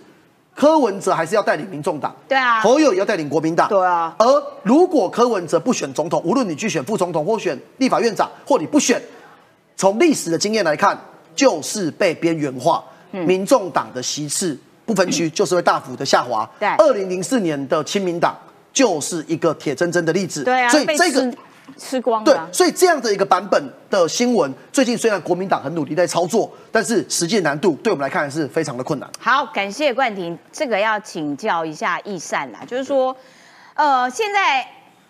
[0.56, 2.62] 柯文哲还是要带领民众党，对啊。
[2.62, 4.16] 侯友谊要带领国民党，对啊。
[4.18, 9.02] 而如果柯文哲不选总统，无论你去选副总统或选立法院长，或你不选，
[9.76, 10.98] 从历史的经验来看，
[11.36, 12.82] 就是被边缘化。
[13.12, 13.26] 嗯。
[13.26, 16.50] 民众党的席次不分区就是会大幅的下滑。
[16.58, 16.70] 对。
[16.78, 18.38] 二零零四年的亲民党
[18.72, 20.46] 就是一个铁铮铮的例子。
[20.46, 21.34] 对啊，所以这个
[21.78, 22.36] 吃吃光对，。
[22.52, 29.10] 所以这样的一个版本的新闻，最近虽然国民党很努力在操作，但是实际难度对我们来看是非常的困难。
[29.20, 33.16] 好，感谢冠廷，这个要请教一下易善啦，就是说，
[33.76, 34.68] 呃，现在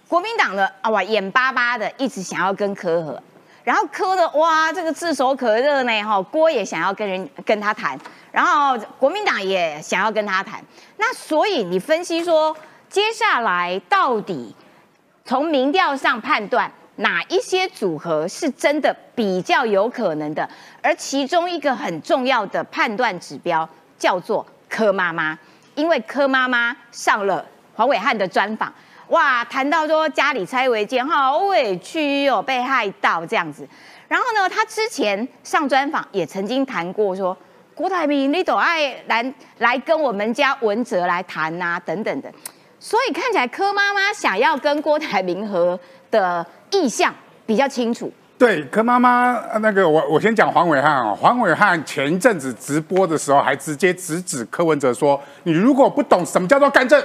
[0.08, 3.22] 国民党的啊哇眼巴巴的一直想要跟柯和，
[3.64, 7.98] 然后柯的哇这个炙手可热呢哈，郭也想要跟人跟他谈，
[8.32, 10.64] 然后国民党也想要跟他谈，
[10.98, 12.56] 那所以你分析说，
[12.90, 14.54] 接下来到底
[15.32, 20.50] 从民调上判断哪一些组合是真的比较有可能的，
[20.82, 23.68] 而其中一个很重要的判断指标
[23.98, 25.40] 叫做柯妈妈，
[25.74, 28.74] 因为柯妈妈上了黄伟汉的专访，
[29.08, 33.66] 哇，谈到说家里拆违建，好委屈哦，被害到这样子。
[34.10, 37.38] 然后呢，他之前上专访也曾经谈过说，
[37.74, 42.30] 郭台铭你都爱来来跟我们家文哲来谈呐、等等的。
[42.84, 47.14] 所以看起来柯妈妈想要跟郭台铭和的意向
[47.46, 48.12] 比较清楚。
[48.40, 57.00] 对，柯妈妈呃那个我我先讲黄伟汉哦，黄伟汉前一阵子直播的时候还直接直指柯文哲说，你如果不懂什么叫做干政，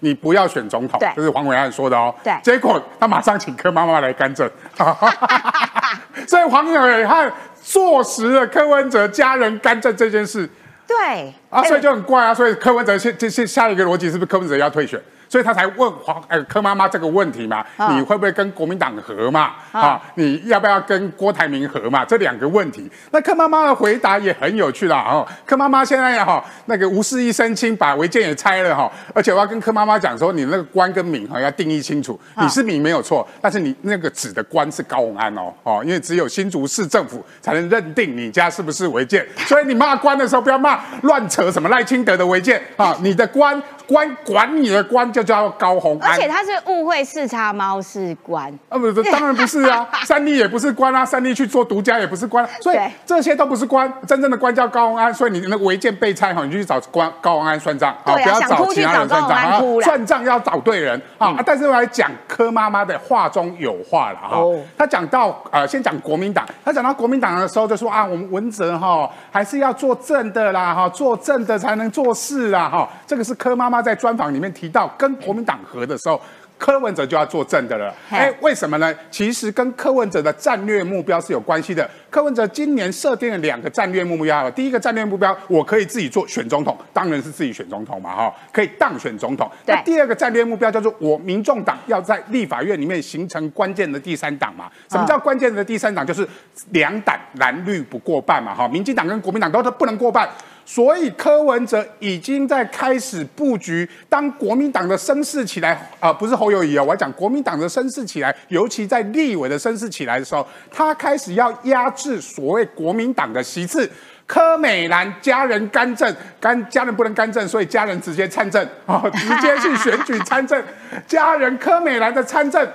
[0.00, 2.14] 你不要选总统对，这是黄伟汉说的哦。
[2.24, 4.50] 对结果他马上请柯妈妈来干政，
[6.26, 7.30] 所以黄伟汉
[7.62, 10.48] 坐实了柯文哲家人干政这件事
[10.86, 14.98] 对，啊，哎所以就很怪啊，所以柯文哲现这现下一个逻辑是不是柯文哲要退选？
[15.28, 19.54] 所以他才问黄呃柯妈妈这个问题嘛，啊你会不会跟国民党和嘛？
[19.72, 22.04] 啊啊，你要不要跟郭台铭和嘛？
[22.04, 24.98] 这两个问题，那柯妈妈的回答也很有趣啦。
[24.98, 46.12] 哦，柯妈妈现在哈、那个无事一身轻，把违建也拆了哈、而且我要跟柯妈妈讲说，你那个官跟民哈、要定义清楚，啊你是民没有错，但是你那个指的官是高虹安哦哦，因为只有新竹市政府才能认定你家是不是违建，所以你骂官的时候不要骂乱扯什么赖清德的违建啊，你的官官管你的官就叫高红安。
[46.12, 61.28] 而且他是误会四叉猫是官，啊，不，当然不是啊， 三立也不是官啊，三立去做独家也不是官，所以这些都不是官，真正的官叫高红安，所以你那个违建被拆哈，你就去找官高红安算账，好啊不要找其他人算账算账要找对人啊。
[61.28, 64.36] 啊但是我来讲柯妈妈的话中有话了哈。
[64.38, 76.20] 哦，他讲到呃，先讲国民党，他讲到国民党的时候就说啊，我们文哲哈还是要做正的啦哈，做正的才能做事啦哈，这个是柯妈妈在专访里面提到跟国民党合的时候。
[76.60, 78.92] 柯文哲就要做正的了，嘿哎，为什么呢？
[79.12, 81.88] 其实跟柯文哲的战略目标是有关系的。
[82.10, 89.48] 柯文哲今年设定了两个战略目标，第一个战略目标，我可以自己做选总统，当然是自己选总统嘛，哈，可以当选总统。
[89.66, 94.68] 那第二个战略目标叫做我民众党要在立法院里面形成关键的第三党嘛。
[94.90, 96.04] 什么叫关键的第三党？
[96.04, 96.28] 就是
[96.70, 100.28] 两党蓝绿不过半嘛，哈，民进党跟国民党都都不能过半。
[100.70, 113.90] 所以柯文哲已经在开始布局，当国民党的声势起来，啊、不是侯友谊哦，我要讲国民党的声势起来，尤其在立委的声势起来的时候，他开始要压制所谓国民党的席次。
[114.26, 120.62] 柯美兰家人干政，干家人不能干政，所以家人直接参政啊，直接去选举参政。
[121.06, 122.70] 家人柯美兰的参政，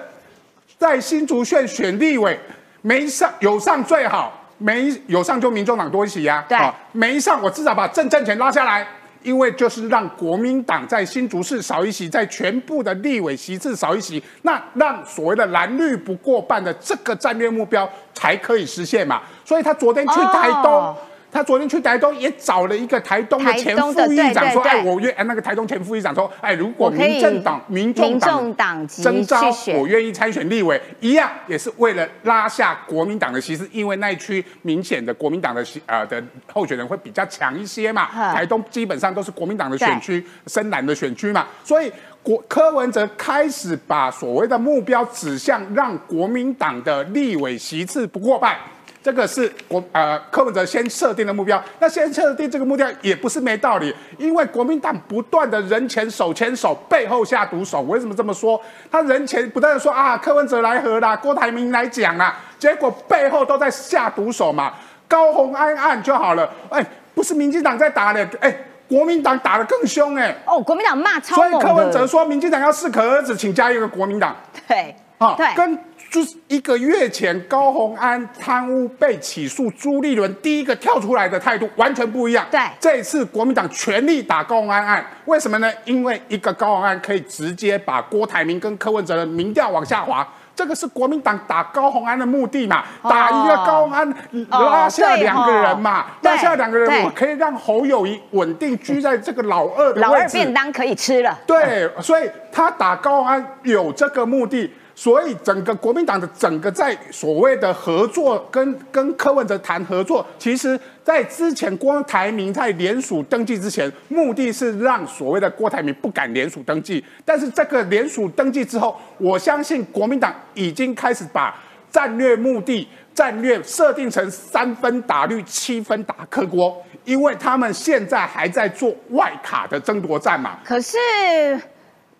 [0.80, 2.40] 在新竹县选立委，
[2.82, 6.46] 没上有上最好，没有上就民众党多一席呀。
[6.48, 6.58] 对，
[6.94, 8.88] 没上我至少把政政权拉下来。
[9.22, 19.22] 因为就是让国民党在新竹市少一席，在全部的立委席次少一席，那让所谓的蓝绿不过半的这个战略目标才可以实现嘛。
[19.46, 20.94] 所以他昨天去台东。
[21.34, 29.42] 他昨天去台东也找了一个台东的前副议长说：“哎，我愿那个台东前副议长说，哎，如果民政党、民众党征召
[29.76, 38.06] 我愿意参选立委，一样也是为了拉下国民党的席次，因为那一区明显的国民党的呃的候选人会比较强一些嘛。
[38.32, 41.92] 台东基本上都是国民党的选区，深蓝的选区嘛，所以
[42.22, 48.56] 国柯文哲开始把所谓的目标指向让国民党的立委席次不过半。”
[49.04, 57.82] 这个是国呃柯文哲先设定的目标，那先设定这个目标也不是没道理，因为国民党不断的人前手牵手，背后下毒手。
[57.82, 58.60] 为什么这么说？
[58.90, 64.74] 他人前不断的说啊，柯文哲来和啦，郭台铭来讲啦，结果背后都在下毒手嘛。
[65.06, 68.56] 高红安案就好了，哎，不是民进党在打的，哎，
[68.88, 70.34] 国民党打得更凶哎。
[70.46, 74.34] 哦，国民党骂超所以柯文哲说，民进党要适可而止，请加一个国民党。
[74.66, 75.78] 对，啊，对，跟。
[76.14, 82.46] 就是一个月前高鸿安贪污被起诉，朱立伦第一个跳出来的态度完全不一样。
[82.52, 85.74] 对，这次国民党全力打高鸿安案，为什么呢？
[85.86, 92.84] 因为一个高鸿安可以直接把郭台铭跟柯文哲的民调往下滑，这个是国民党打高鸿安的目的嘛？
[93.02, 94.16] 打一个高鸿安，
[94.52, 96.06] 拉下两个人嘛？
[96.22, 101.36] 拉下两个人，我可以让侯友谊稳定居在这个老二的位置，老二便当可以吃了。
[101.48, 104.72] 对，所以他打高鸿安有这个目的。
[104.96, 117.04] 所以整个国民党的整个在所谓的合作，跟跟柯文哲谈合作，其实在之前郭台铭在联署登记之前，目的是让所谓的郭台铭不敢联署登记。
[117.26, 121.60] 但是这个联署登记之后，我相信国民党已经开始把
[121.92, 130.60] 战略目的、战略设定成三分打绿，七分打柯国，因为他们现在还在做外卡的争夺战嘛。
[130.64, 130.98] 可是。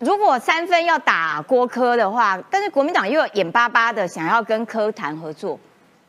[0.00, 5.58] 如果三分要打郭科的话，但是国民党又眼巴巴的想要跟科谈合作，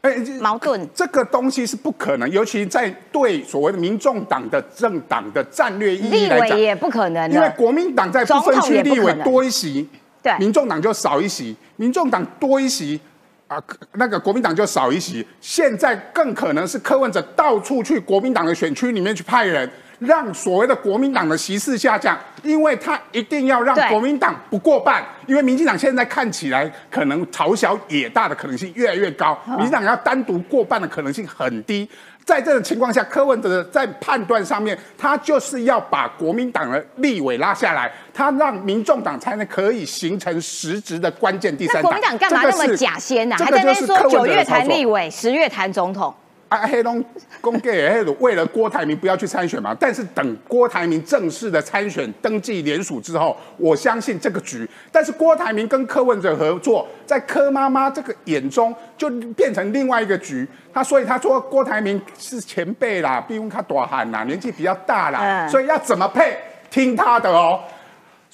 [0.01, 0.87] 哎，矛盾。
[0.93, 7.31] 这个东西是不可能，尤其在对所谓的民众党的政党的战略意义来讲，也不可能。
[7.31, 9.87] 因为国民党在不分区立委多一席，
[10.21, 12.99] 对，民众党就少一席；民众党多一席，
[13.47, 13.61] 啊，
[13.93, 15.25] 那个国民党就少一席。
[15.39, 19.69] 现在更可能是柯文哲到处去国民党的选区里面去派人。
[20.05, 31.89] 让所谓的国民党的席次下降，因为他一定要让国民党不过半，因为民进党现在看起来可能朝小野大的可能性越来越高，民进党要单独过半的可能性很低。
[32.23, 41.83] 在这种情况下，柯文哲在判断上面，他就是要把国民党的立委拉下来，他让民众党才能可以形成实质的关键第三党。
[41.83, 43.35] 国民党干嘛那么假先呢？
[43.37, 46.11] 还在那说九月谈立委，十月谈总统。
[46.47, 47.03] 啊，黑龙
[47.41, 54.69] 公给黑为了郭台铭不要去参选嘛，但是等郭台铭正式的参选登记联署之后，我相信这个局。
[54.91, 60.47] 但是郭台铭跟柯文哲合作，在柯妈妈这个眼中就变成另外一个局。
[60.71, 66.37] 他所以他说郭台铭是前辈啦，比如他多喊啦，年纪比较大啦，所以要怎么配
[66.69, 67.59] 听他的哦。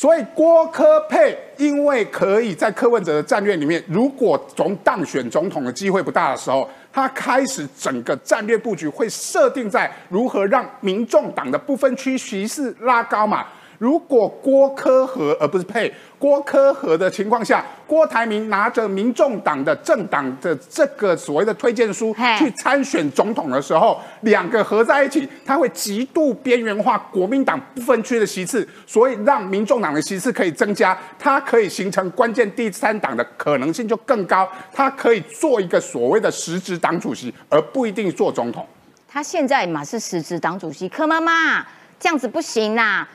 [0.01, 13.45] 所以郭科佩，因为可以在柯文哲的战略里面，如果从当选总统的机会不大的时候，他开始整个战略布局会设定在如何让民众党的不分区席次拉高嘛。
[13.81, 38.63] 如果郭科和而不是配郭科和的情况下，郭台铭拿着民众党的政党的这个所谓的推荐书去参选总统的时候，两个合在一起，他会极度边缘化国民党不分区的席次，所以让民众党的席次可以增加，它可以形成关键第三党的可能性就更高，它可以做一个所谓的实职党主席，而不一定做总统。
[39.07, 41.65] 他现在嘛是实职党主席，柯妈妈
[41.99, 43.07] 这样子不行呐。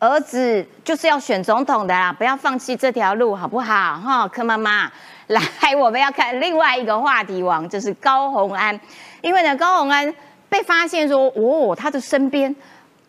[0.00, 4.00] 儿子就是要选总统的啦，不要放弃这条路，好不好？
[4.00, 4.90] 哈，柯妈妈，
[5.28, 5.42] 来，
[5.76, 8.80] 我们要看另外一个话题王，就是高鸿安。
[9.20, 10.10] 因为呢，高鸿安
[10.48, 12.54] 被发现说，哦，他的身边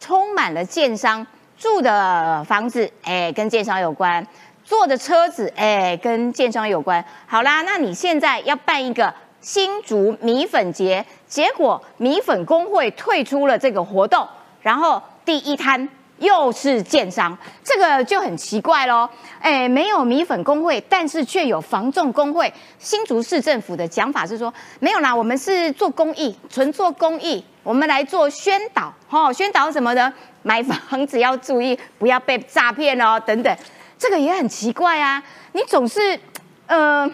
[0.01, 1.25] 充满了建商
[1.57, 4.21] 住的房子，哎，跟建商有关；
[4.65, 7.01] 坐的车子，哎，跟建商有关。
[7.25, 14.27] 好啦，那你现在要办一个新竹米粉节，结果米粉工会退出了这个活动，
[14.61, 15.87] 然后第一摊。
[16.21, 19.09] 又是建商，这个就很奇怪喽。
[19.41, 22.51] 哎，没有米粉工会，但是却有防仲工会。
[22.77, 30.13] 新竹市政府的讲法是说，没有啦，我们是做公益，纯做公益，我们来做宣导，哈，宣导什么的，
[30.43, 33.57] 买房子要注意，不要被诈骗哦，等等。
[33.97, 35.21] 这个也很奇怪啊，
[35.53, 36.19] 你总是，
[36.67, 37.09] 呃，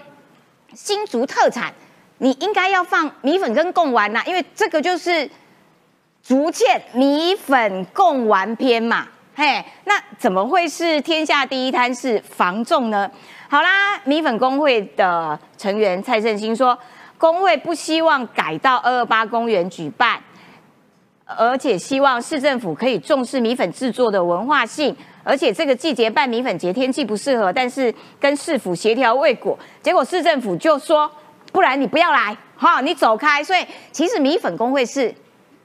[0.74, 1.74] 新竹特产，
[2.18, 5.30] 你应该要放米粉跟贡丸呐，因为这个就是
[6.28, 13.10] 竹堑米粉贡丸篇嘛，嘿，那怎么会是天下第一摊是房仲呢？
[13.48, 16.78] 好啦，米粉工会的成员蔡胜兴说，
[17.18, 20.20] 工会不希望改到二二八公园举办，
[21.24, 24.94] 而且希望市政府可以重视米粉制作的文化性。
[25.24, 31.10] 而且这个季节办米粉节天气不适合，但是跟市府协调未果，结果市政府就说，
[31.54, 33.42] 不然你不要来，哈，你走开。
[33.42, 35.16] 所以其实米粉工会是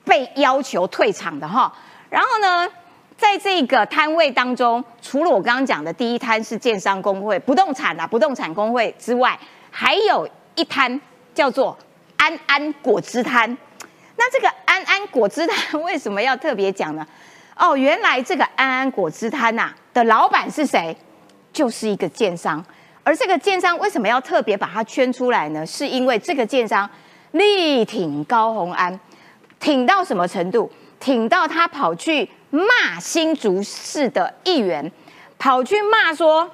[0.05, 1.72] 被要求退场的哈。
[2.11, 2.68] 然后呢，
[3.16, 9.38] 在这个摊位当中，除了我刚刚讲的第一摊是建商工会、不动产啊不动产工会之外，
[9.70, 11.00] 还有一摊
[11.34, 11.76] 叫做
[12.16, 13.57] 安安果汁摊。
[14.16, 17.07] 那这个安安果汁摊为什么要特别讲呢？
[17.57, 20.96] 哦，原来这个安安果汁摊呐的老板是谁？
[21.53, 22.64] 就是一个建商。
[23.05, 25.66] 而这个建商为什么要特别把它圈出来呢？
[25.66, 26.88] 是因为这个建商
[27.32, 28.98] 力挺高鸿安，
[29.62, 30.70] 挺到什么程度？
[30.98, 34.90] 挺到他跑去骂新竹市的议员，
[35.38, 36.50] 跑去骂说，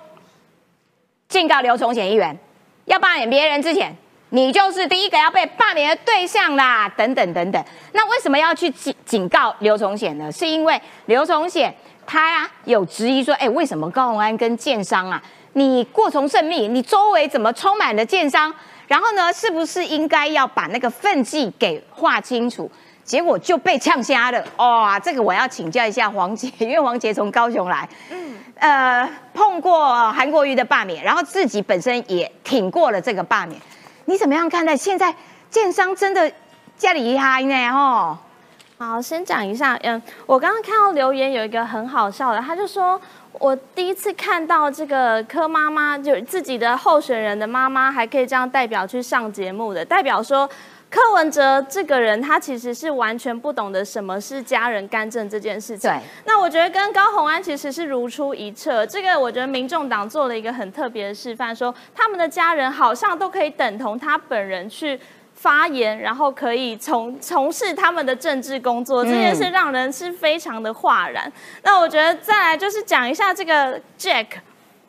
[1.27, 2.39] 警告刘崇显议员，
[2.85, 3.97] 要罢免别人之前。
[4.31, 7.65] 你就是第一个要被罢免的对象啦，等等等等。
[7.93, 10.31] 那为什么要去警警告刘崇显呢？
[10.31, 11.75] 是因为刘崇显
[12.07, 15.23] 他呀有质疑说，哎，为什么高鸿安跟建商啊，
[15.55, 18.55] 你过从甚密，你周围怎么充满了建商？
[18.87, 22.71] 然后呢，是不是应该要把那个分际给划清楚？
[23.09, 24.45] 结果就被呛瞎了。
[24.59, 33.59] 哇，这个我要请教一下黄杰， 因为黄杰从高雄来，嗯，呃，碰过韩国瑜的罢免，然后自己本身也挺过了这个罢免。
[34.05, 35.15] 你怎么样看待现在
[35.49, 36.31] 建商真的
[36.77, 37.71] 家里嗨呢？
[37.71, 38.19] 吼，
[38.77, 43.01] 好，先讲一下，嗯，我刚刚看到留言有一个很好笑的，他就说
[43.33, 50.47] 我第一次看到这个柯妈妈，就自己的候选人的妈妈还可以这样代表去上节目的，代表说。
[50.91, 55.91] 柯文哲这个人，他其实是完全不懂得什么是家人干政这件事情。
[55.91, 56.01] 对。
[56.25, 58.87] 那我觉得跟高虹安其实是如出一辙。
[58.87, 64.99] 这个我觉得民众党做了一个很特别的示范，说他们的家人好像都可以等同他本人去
[65.35, 71.31] 发言，然后可以从从事他们的政治工作，这件事让人是非常的哗然。
[71.63, 74.27] 那我觉得再来就是讲一下这个 Jack。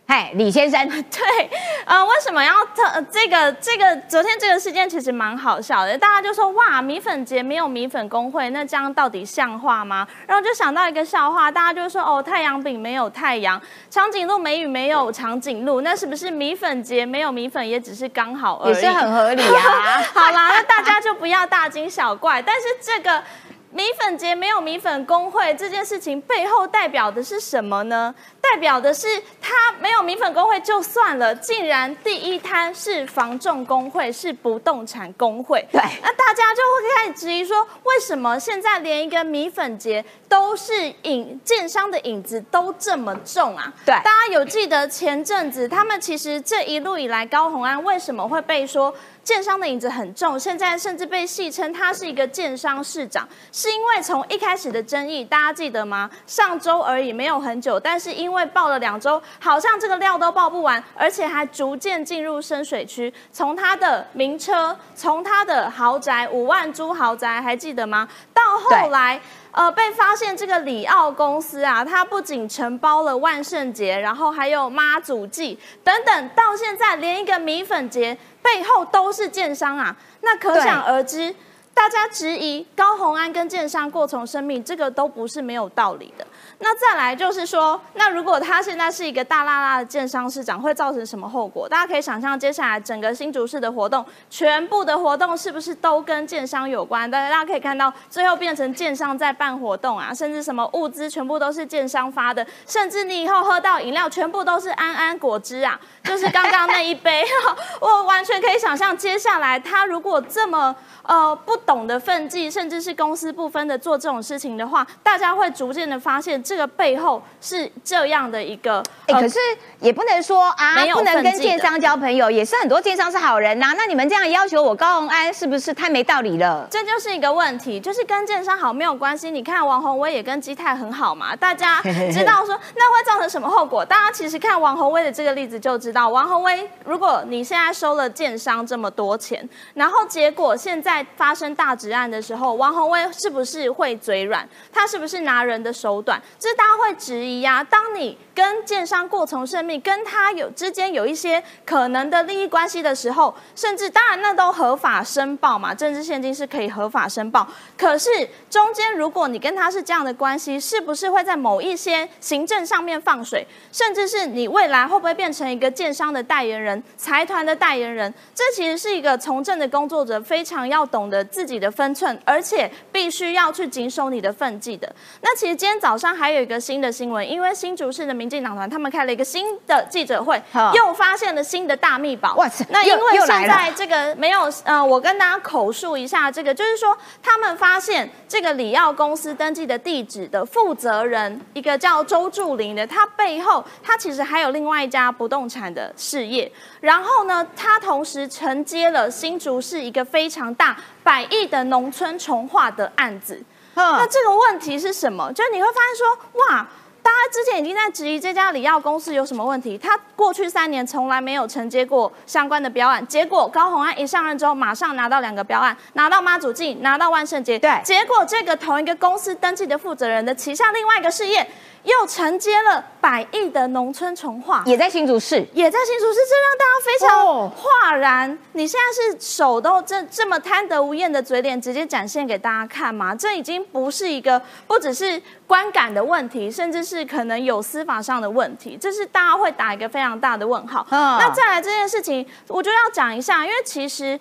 [0.10, 1.50] 嗨，李先生， 对，
[1.86, 3.96] 呃，为什么要特这个这个？
[4.08, 10.08] 昨天这个事件其实蛮好笑的，大家就说哇，米粉节没有米粉工会，那这样到底像话吗？
[10.26, 18.74] 然后就想到一个笑话，大家就说哦，太阳饼没有太阳，长颈鹿美语没有长颈鹿，那是不是米粉节没有米粉也只是刚好而已？
[18.74, 20.02] 也是很合理啊。
[20.12, 23.24] 好啦，那大家就不要大惊小怪，但是这个。
[23.72, 28.14] 米粉节没有米粉工会这件事情背后代表的是什么呢？
[28.42, 29.08] 代表的是
[29.40, 35.64] 他没有米粉工会就算了，竟然第一摊是房仲工会，是不动产工会。
[35.72, 43.72] 对，那大家就会开始质疑说，为什么现在连一个米粉节都是影建商的影子都这么重啊？
[43.86, 48.92] 对，大家有记得前阵子他们其实这一路以来，高红安为什么会被说？
[49.24, 56.10] 建商的影子很重，现在甚至被戏称他是一个建商市长，是因为从一开始的争议，大家记得吗？
[56.26, 63.14] 上周而已，没有很久，但是因为爆了两周，好像这个料都爆不完，而且还逐渐进入深水区。
[63.32, 68.08] 从他的名车，从他的豪宅五万租豪宅，还记得吗？
[68.34, 69.20] 到后来。
[69.52, 78.16] 呃，被发现这个里奥公司啊，它不仅承包了万圣节，然后还有妈祖祭等等，到现在连一个米粉节
[78.54, 81.34] 背后都是建商啊，那可想而知，
[81.74, 86.26] 大家质疑高红安跟建商过从生命，这个都不是没有道理的。
[86.62, 91.70] 那再来就是说，那如果他现在是一个大辣辣的建商市长，会造成什么后果？
[91.70, 97.10] 大家可以想象，接下来整个新竹市的活动，全部的活动是不是都跟建商有关？
[97.10, 107.24] 大家可以看到，最后变成建商在办活动啊，甚至什么物资全部都是建商发的，甚至你以后喝到饮料，全部都是安安果汁啊，就是刚刚那一杯。
[107.80, 116.44] 我完全可以想象，接下来他如果这么呃不懂得分际，甚至是公司不分的做这种事情的话，大家会逐渐的发现。
[116.50, 118.84] 现这个背后是这样的一个。
[119.08, 119.38] 哎，可是
[119.80, 123.74] 也不能说啊，不能跟建商交朋友，也是很多建商是好人呐。
[123.78, 126.68] 那你们这样要求我高鸿安，是不是太没道理了？
[126.70, 129.32] 这就是一个问题，就是跟建商好没有关系。
[129.32, 131.82] 你看王宏威也跟基泰很好嘛，大家
[132.12, 133.86] 知道说那会造成什么后果？
[133.86, 144.48] 大家其实看王宏威的这个例子就知道，王宏威如果你现在收了建商这么多钱，然后结果现在发生大执案的时候，王宏威是不是会嘴软？
[144.74, 146.02] 他是不是拿人的手
[146.40, 147.62] 这大家会质疑呀。
[147.62, 157.46] 当你跟建商过从甚密，跟他有之间有一些可能的利益关系的时候，甚至当然那都合法申报嘛，政治现金是可以合法申报。
[157.78, 158.10] 可是
[158.50, 168.14] 中间如果你跟他是这样的关系，是不是会在某一些行政上面放水，甚至是你未来会不会变成一个建商的代言人、财团的代言人？
[168.34, 174.90] 这其实是一个从政的工作者非常要懂得自己的分寸，而且必须要去谨守你的分际的。
[175.22, 180.42] 那其实今天早上还有一个新的新闻，因为新竹市的民进党团他们开了一个新的记者会，
[180.74, 182.36] 又发现了新的大秘宝。
[182.36, 182.66] 哇塞！
[182.70, 196.52] 那因为现在这个没有，呃，我跟大家口述一下，这个就是说，他们发现这个里奥公司登记的地址的负责人，一个叫周祝林的，他背后他其实还有另外一家不动产的事业，
[196.82, 203.42] 然后呢，他同时承接了新竹市一个非常大百亿的农村重化的案子。
[203.80, 205.32] 那这个问题是什么？
[205.34, 206.68] 就是你会发现说，哇。
[207.02, 221.48] 大家之前已经在质疑这家里药公司有什么问题，他过去三年从来没有承接过相关的标案，结果高鸿安一上任之后，马上拿到两个标案，拿到妈祖记，拿到万圣节，对，结果这个同一个公司登记的负责人的旗下另外一个事业。
[221.84, 228.38] 又承接了百亿的农村重化，也在新竹市，也在新竹市，这让大家非常哗然。
[228.52, 233.16] 你现在是手都这这么贪得无厌的嘴脸，直接展现给大家看吗？
[233.16, 235.20] 这已经不是一个不只是
[235.50, 240.86] 观感的问题，甚至是可能有司法上的问题，这是大家会打一个非常大的问号。
[240.92, 244.20] 那再来这件事情，我觉得要讲一下，因为其实。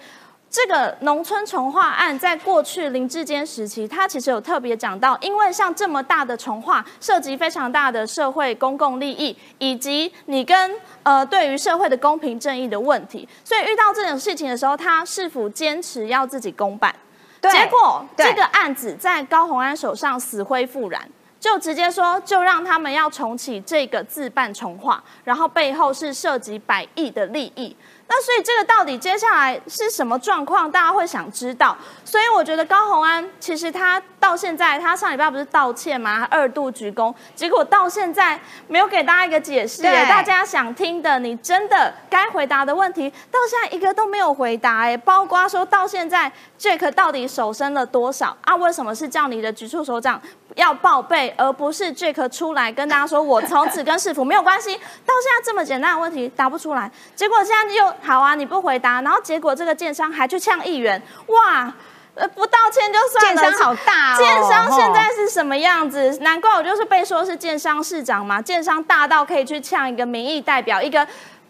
[0.51, 16.95] 这个农村重化案在过去林志坚时期，他其实有特别讲到，因为像这么大的重化，涉及非常大的社会公共利益，以及你跟呃对于社会的公平正义的问题，所以遇到这种事情的时候，他是否坚持要自己公办？
[17.43, 21.07] 结果这个案子在高鸿安手上死灰复燃，
[21.41, 27.76] 就直接说就让他们要重启这个自办重化，然后背后是涉及百亿的利益。
[28.11, 30.70] 那所以这个到底接下来是什么状况？
[30.70, 31.76] 大家会想知道。
[32.07, 36.26] 所以我觉得高鸿安其实他到现在，他上礼拜不是道歉吗？
[36.30, 39.82] 二度鞠躬，结果到现在没有给大家一个解释。
[39.82, 44.78] 大家想听的，你真的该回答的问题，到现在一个都没有回答。
[44.78, 48.57] 哎，包括说到现在，Jack 到底手伸了多少啊？
[48.57, 50.18] 为什么是叫你的局处首长
[50.59, 54.75] 要报备，而不是 Jack 出来跟大家说我从此跟市府没有关系？
[54.75, 57.95] 到现在这么简单的问题答不出来，结果现在又。
[58.03, 61.73] 好啊，你不回答，然后结果这个建商还去呛议员，哇，
[62.15, 63.43] 呃，不道歉就算了。
[63.43, 66.19] 建商好大哦，建商现在是什么样子？
[66.21, 71.07] 难怪我就是被说是建商市长嘛，建商大到可以去呛一个民意代表，一个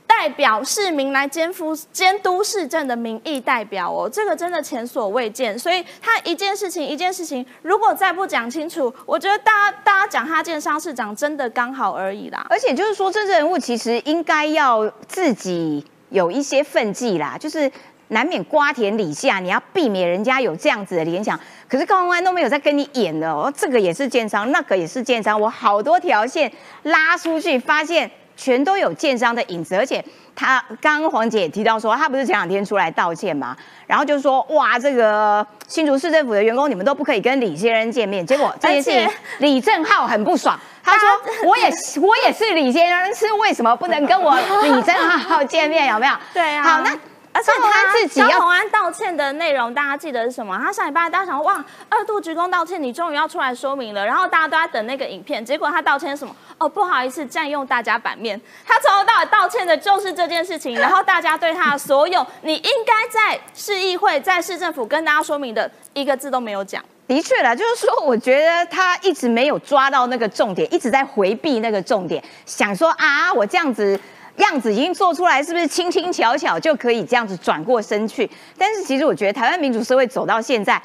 [0.09, 5.57] 代表市民来监督监督市政的民意代表哦，这个真的前所未见。
[5.57, 12.45] 所以他一件事情一件事情，如果再不讲清楚，我觉得大家大家讲他建商市长真的刚好而已啦。
[12.51, 15.87] 而且就是说，这人物其实应该要自己。
[16.11, 17.71] 有一些分际啦，就是
[18.09, 21.39] 难免瓜田李下，你要避免人家有这样子的联想。
[21.69, 26.51] 可是高宏安都没有在跟你演的哦，这个也是建商，那个也是建商，我好多条线
[26.85, 29.75] 拉出去，发现全都有建商的影子。
[29.75, 30.03] 而且
[30.35, 33.55] 他刚刚黄姐也提到说，他不是前两天出来道歉吗？
[33.87, 38.25] 然后就说哇，这个新竹市政府的员工你们都不可以跟李先生见面。
[38.25, 39.11] 结果这件事情，
[39.41, 40.59] 李正浩很不爽。
[40.85, 41.09] 他说
[41.45, 41.71] ：“我也
[42.01, 45.87] 我也是李先生，是为什么不能跟我李正浩见面？
[45.93, 46.13] 有没有？
[46.33, 46.63] 对啊。
[46.63, 46.91] 好，那
[47.33, 50.59] 而且他自己要洪安道歉的内容，大家记得是什么？
[50.59, 54.05] 他上礼拜大家想哇，二度鞠躬道歉，你终于要出来说明了。
[54.05, 56.35] 然后大家都在等那个影片，结果他道歉什么？
[56.59, 58.41] 哦，不好意思，占用大家版面。
[58.67, 60.75] 他从头到尾道歉的就是这件事情。
[60.75, 73.99] 然后大家对他的所有，你应该在市议会、在市政府跟大家说明的一个字都没有讲。”的确啦，就是说，我觉得他一直没有抓到那个重点，一直在回避那个重点，想说啊，我这样子
[74.45, 78.29] 样子已经做出来，是不是轻轻巧巧就可以这样子转过身去？
[78.57, 80.81] 但是其实我觉得，台湾民主社会走到现在，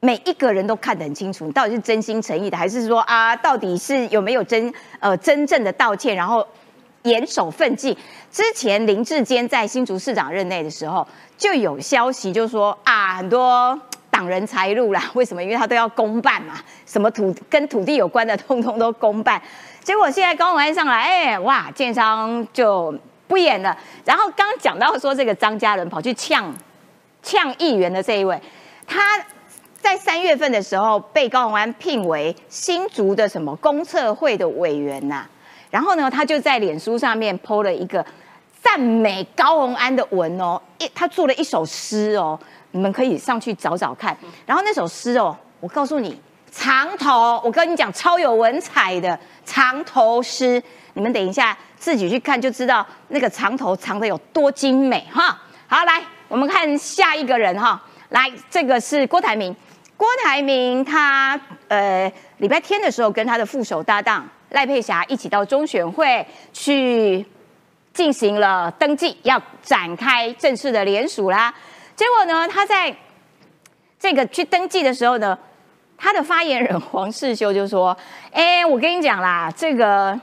[0.00, 6.46] 每一个人都看得很清楚，你到底是真心诚意的，还是说啊，到底是有没有真呃真正的道歉，然后
[7.02, 7.96] 严守分际？
[8.30, 13.80] 之前林志坚在新竹市长任内的时候，就有消息就说啊，很多。
[14.14, 15.10] 挡人财路啦。
[15.14, 15.42] 为什么？
[15.42, 16.54] 因为他都要公办嘛，
[16.86, 19.42] 什么土跟土地有关的，通通都公办。
[19.82, 22.96] 结果现在高虹安上来，哎，哇，建商就
[23.26, 23.76] 不演了。
[24.04, 26.54] 然后刚讲到说这个张家人跑去呛
[27.24, 28.40] 呛议员的这一位，
[28.86, 29.18] 他
[29.80, 35.26] 在三月份的时候被高虹安聘为新竹的什么公测会的委员呐。
[35.72, 38.06] 然后呢，他就在脸书上面 PO 了一个
[38.62, 42.38] 赞美高宏安的文哦，一他做了一首诗哦，
[42.74, 44.16] 你们可以上去找找看。
[44.44, 46.20] 然后那首诗哦，我告诉你，
[46.50, 50.60] 长头，我跟你讲，超有文采的长头诗，
[50.94, 55.40] 你们等一下自己去看就知道那个长头藏的有多精美哈。
[55.68, 56.02] 好，来。
[56.26, 59.54] 我们看下一个人哈，来，这个是郭台铭。
[59.96, 67.24] 郭台铭他呃礼拜天的时候跟他的副手搭档赖佩霞一起到中选会去
[67.92, 71.54] 进行了登记，要展开正式的联署啦。
[71.96, 72.94] 结果呢，他在
[73.98, 75.38] 这个去登记的时候呢，
[75.96, 77.96] 他的发言人黄世修就说
[78.32, 80.18] ：“哎，我跟你讲啦，这个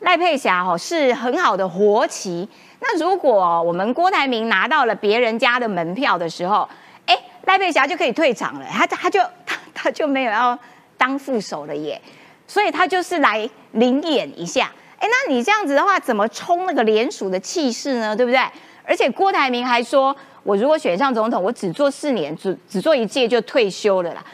[0.00, 2.48] 赖佩霞哦是很好的活棋。”
[2.80, 6.68] 那如果我们郭台铭拿到了别人家的门票的时候，
[7.06, 10.56] 哎，赖佩霞就可以退场了，他他就他 他就没有要
[10.96, 12.00] 当副手了耶，
[12.46, 14.70] 所以他就是来领演一下。
[14.98, 18.16] 哎，那你这样子的话，怎么冲那个联署的气势呢？
[18.16, 18.40] 对不对？
[18.84, 20.16] 而且郭台铭还说，
[20.46, 24.24] 我如果选上总统，我只做四年，只只做一届就退休了啦。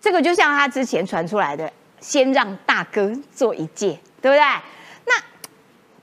[0.00, 1.68] 这个就像他之前传出来的，
[2.00, 4.38] 先让大哥做一届，对不对？
[4.38, 5.12] 那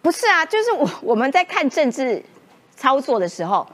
[0.01, 2.22] 不是啊，就是我我们在看政治
[2.76, 3.66] 操作的时候，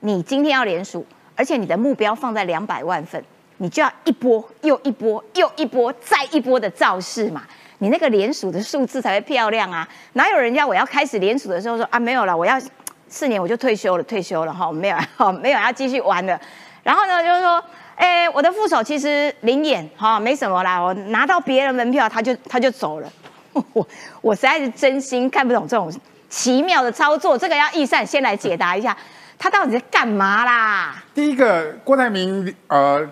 [0.00, 3.24] 你今天要连署，而且你的目标放在两百万份，
[3.56, 7.44] 你就要一波又一波又一波再一波的造势嘛，
[7.78, 9.88] 你那个连署的数字才会漂亮啊！
[10.12, 12.60] 哪有人家我要开始连署的时候说啊没有了，我要
[13.08, 16.38] 四年我就退休了，退休了哈，没有哈， 没有要继续玩了。
[16.82, 17.62] 然后呢，就是说，
[17.96, 23.12] 哎，我的副手其实灵眼哈，没什么啦，我拿到别人门票他就他就走了。
[23.72, 23.88] 我
[24.20, 25.92] 我实在是真心看不懂这种
[26.28, 28.96] 奇妙的操作，这个要易善先来解答一下，
[29.38, 31.02] 他到底在干嘛啦？
[31.14, 33.04] 第一个，郭台铭呃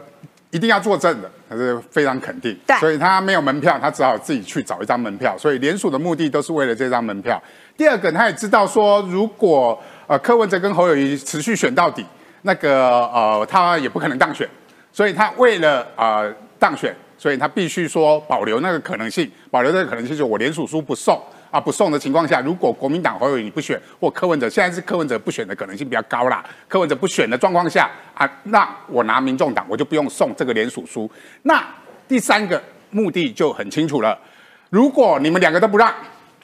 [0.51, 7.43] 一定要作证的，他是非常肯定，对，所以他没有门票，他只好自己去找一张门票，所以联署的目的都是为了这张门票。
[7.77, 12.05] 第二个，他也知道说，如果呃柯文哲跟侯友谊持续选到底，
[12.43, 14.49] 那个呃他也不可能当选，
[14.93, 16.95] 所以他为了呃当选。
[17.19, 21.19] 所以他必须说保留那个可能性，保留这个可能性，就我联署书不送
[21.51, 31.11] 啊，不送的情况下，如果国民党侯友你不选，或柯文哲现在是柯文哲不选的可能性比较高啦，柯文哲不选的状况下啊，那我拿民众党我就不用送这个联署书。
[31.43, 31.65] 那
[32.09, 34.19] 第三个目的就很清楚了，
[34.71, 35.93] 如果你们两个都不让。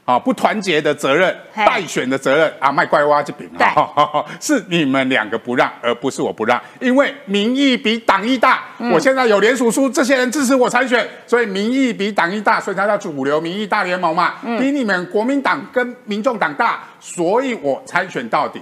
[0.04, 8.64] 啊，不团结的责任，败选的责任啊，卖怪蛙这饼啊， 是你们两个不让，而不是我不让，因为民意比党意大。
[8.92, 18.60] 我现在有联署书，这些人支持我参选，所以民意比党意大，所以他叫主流民意大联盟嘛，比你们国民党跟民众党大，所以我参选到底。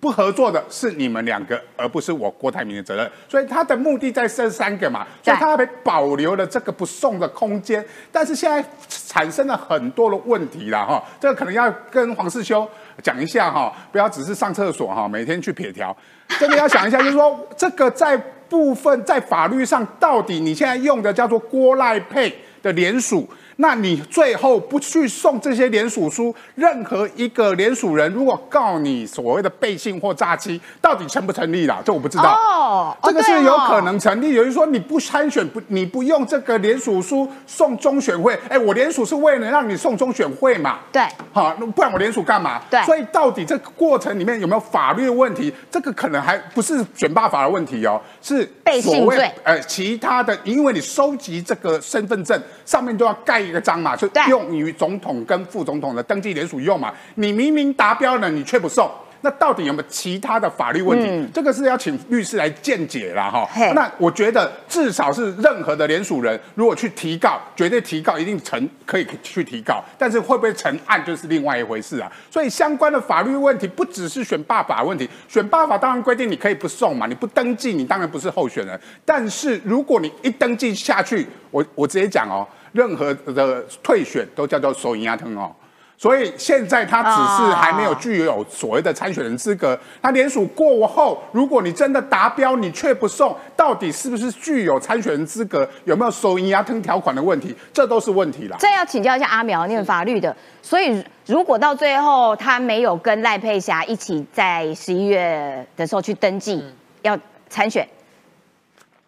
[0.00, 3.08] 不合作的是你们两个，而不是我郭台铭的责任。
[3.28, 7.84] 所以他的目的在这三个嘛，所以他被保留了这个不送的空间。
[8.10, 12.66] 但是现在产生了很多的问题了哈，这个可能要跟黄世修
[13.02, 15.94] 讲一下哈，不要只是上厕所哈，每天去撇条，
[16.38, 18.16] 这个要想一下，就是说这个在
[18.48, 23.28] 部分在法律上到底你现在用的叫做郭赖配的联署。
[23.60, 31.82] 那你最后不去送这些联署书，任何一个联署人如果告你所谓的背信或诈欺，到底成不成立啦？
[31.84, 32.32] 这我不知道。
[32.32, 34.32] 哦，这个是有可能成立。
[34.32, 40.78] 有人说你不参选，不你不用这个联署书送中选会，哎，我联署是为了让你送中选会嘛？
[40.90, 41.02] 对。
[41.30, 42.62] 好，那不然我联署干嘛？
[42.70, 42.82] 对。
[42.84, 45.52] 所以到底这个过程里面有没有法律问题？
[45.70, 49.30] 这个可能还不是选罢法的问题哦，是背信罪。
[49.44, 53.49] 呃，其他的，因为你收集这个身份证上面都要盖。
[53.50, 56.92] 一个章嘛，就用于总统跟副总统的登记联署用嘛。
[57.16, 58.90] 你明明达标了，你却不送，
[59.22, 61.30] 那到底有没有其他的法律问题？
[61.34, 63.46] 这个是要请律师来见解了哈。
[63.74, 69.82] 那我觉得至少是任何的联署人，如果去提告，绝对提告一定成，可以去提告。
[69.98, 72.10] 但是会不会成案，就是另外一回事啊。
[72.30, 78.80] 所以相关的法律问题不只是选罢法问题，选罢法当然规定你可以不送嘛，你不登记，你当然不是候选人。
[79.04, 82.46] 但是如果你一登记下去，我我直接讲哦。
[82.72, 85.50] 任何的退选都叫做收银牙疼哦，
[85.96, 89.78] 所以现在他只是还没有具有所谓的参选人资格。
[90.00, 95.68] 他联署过后，如果你真的达标，你却不送，到底是不是具有参选人资格？
[95.84, 97.54] 有没有收银牙疼条款的问题？
[97.72, 98.56] 这都是问题了。
[98.60, 100.34] 这要请教一下阿苗，念法律的。
[100.62, 106.64] 所以如果到最后他没有跟赖佩霞一起在十一月的时候去登记
[107.02, 107.18] 要
[107.48, 107.86] 参选。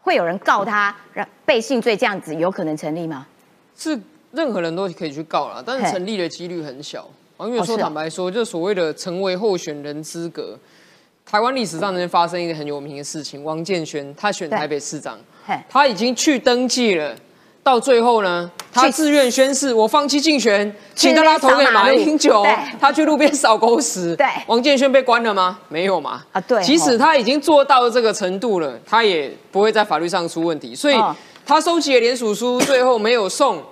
[0.05, 3.25] 会有人告他让背信罪这样子，有可能成立吗？
[3.83, 7.09] 是任何人都可以去告了，但是成立的几率很小。
[7.37, 10.57] 啊因为说坦白说，就所谓的成为候选人资格，
[11.27, 15.19] 台湾历史上曾发生一个很有名的事情，王建轩他选台北市长，
[15.69, 17.13] 他已经去登记了。
[17.65, 22.45] 到最后呢，他自愿宣誓，我放弃竞选，请大家投给马英九。
[22.81, 24.15] 他去路边扫狗屎。
[24.17, 25.59] 对王建轩被关了吗？
[25.69, 26.25] 没有嘛。
[26.33, 30.75] 啊对即使哦他已经做到这个程度了，他也不会在法律上出问题。
[30.75, 31.15] 所以哦
[31.45, 33.63] 他收集的联署书最后没有送。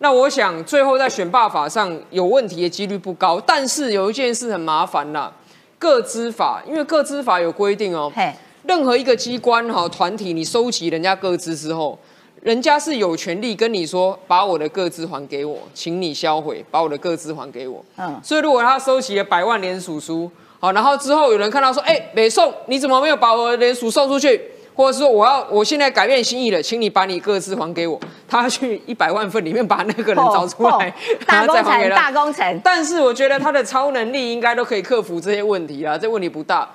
[0.00, 5.32] 那我想最后在选罢法上有问题的几率不高，但是有一件事很麻烦啦，
[5.78, 8.32] 各资法，因为各资法有规定哦、嘿，
[8.62, 11.98] 任何一个机关哈团体，你收集人家各资之后，
[12.42, 17.84] 人家是有权利跟你说，把我的各资还给我，请你销毁，把我的各资还给我。
[17.96, 20.30] 嗯所以如果他收集了百万联署书，
[20.60, 24.40] 好，然后之后有人看到说，哎、北宋你怎么没有把我的联署送出去？
[24.78, 27.98] 或者是说我要我现在改变心意了，请你把你各自还给我。
[28.30, 30.92] 他去一百万份里面把那个人找出来，哦
[31.26, 36.68] 大工程，大工程，但是我觉得他的超能力应该都可以克服这些问题啊，这问题不大。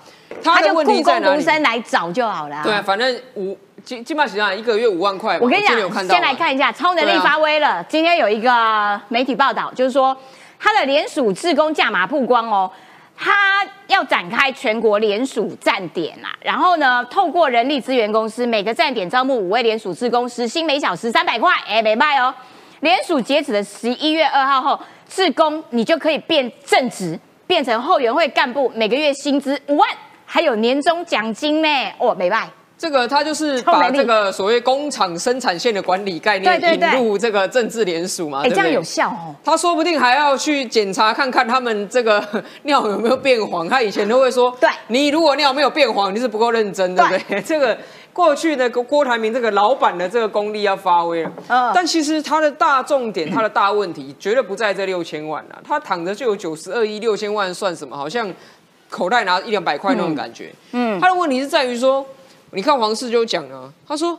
[0.44, 1.26] 他就问题在哪里？
[1.26, 2.64] 故宫独身来找就好了啊。
[2.64, 5.40] 对啊，反正五基基本上一个月五万块。
[5.40, 7.82] 我跟你讲先来看一下超能力发威了。
[7.88, 10.18] 今天有一个媒体报道，就是说
[10.60, 12.70] 他的联署自工价码曝光哦，
[13.16, 16.34] 他要展开全国联署站点啊。
[16.42, 22.34] 然后呢，透过人力资源公司，每个站点招募五位联署志工，时薪每小时三百块，哎，没卖哦。
[22.82, 29.90] 联署截止的十一月二号后，志工你就可以变正职，变成后援会干部，每个月薪资五万，
[30.26, 31.68] 还有年终奖金呢。
[31.98, 32.50] 哦，没卖。
[32.84, 38.84] 这个他就是把这个所谓工厂生产线的管理概念引入这个政治联署嘛，哎，这样有？
[38.84, 39.34] 效哦。
[39.42, 42.22] 他说不定还要去检查看看他们这个
[42.64, 43.70] 尿有没有变黄。
[43.70, 47.40] 他以前都会说，对你如果尿没有变黄，你是不够认真，对不对？
[47.48, 47.78] 这个
[48.12, 51.32] 过去的郭台铭这个老板的这个功力要发挥了。
[51.48, 57.96] 嗯但其实他的大重点，他的大问题绝对不在这六千万啊，他躺着就有九十二亿，六千万算什么？
[57.96, 58.30] 好像
[58.90, 60.52] 口袋拿一两百块那种感觉。
[60.74, 62.06] 嗯他的问题是在于说，
[62.54, 64.18] 你看黄世就讲了，他说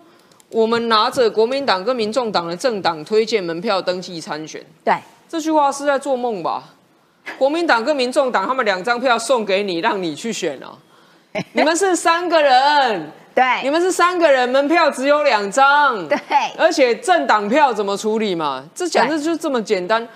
[0.50, 4.64] 我们拿着国民党跟民众党的政党推荐门票登记参选。
[4.84, 4.94] 对，
[5.28, 6.64] 这句话是在做梦吧？
[7.38, 10.76] 国民党跟民众党他们两张票送给你，让你去选啊。
[11.54, 16.18] 你们是三个人，对，你们是三个人，门票只有两张，对
[16.56, 18.64] 而且政党票怎么处理嘛？
[18.74, 20.06] 这讲的就这么简单。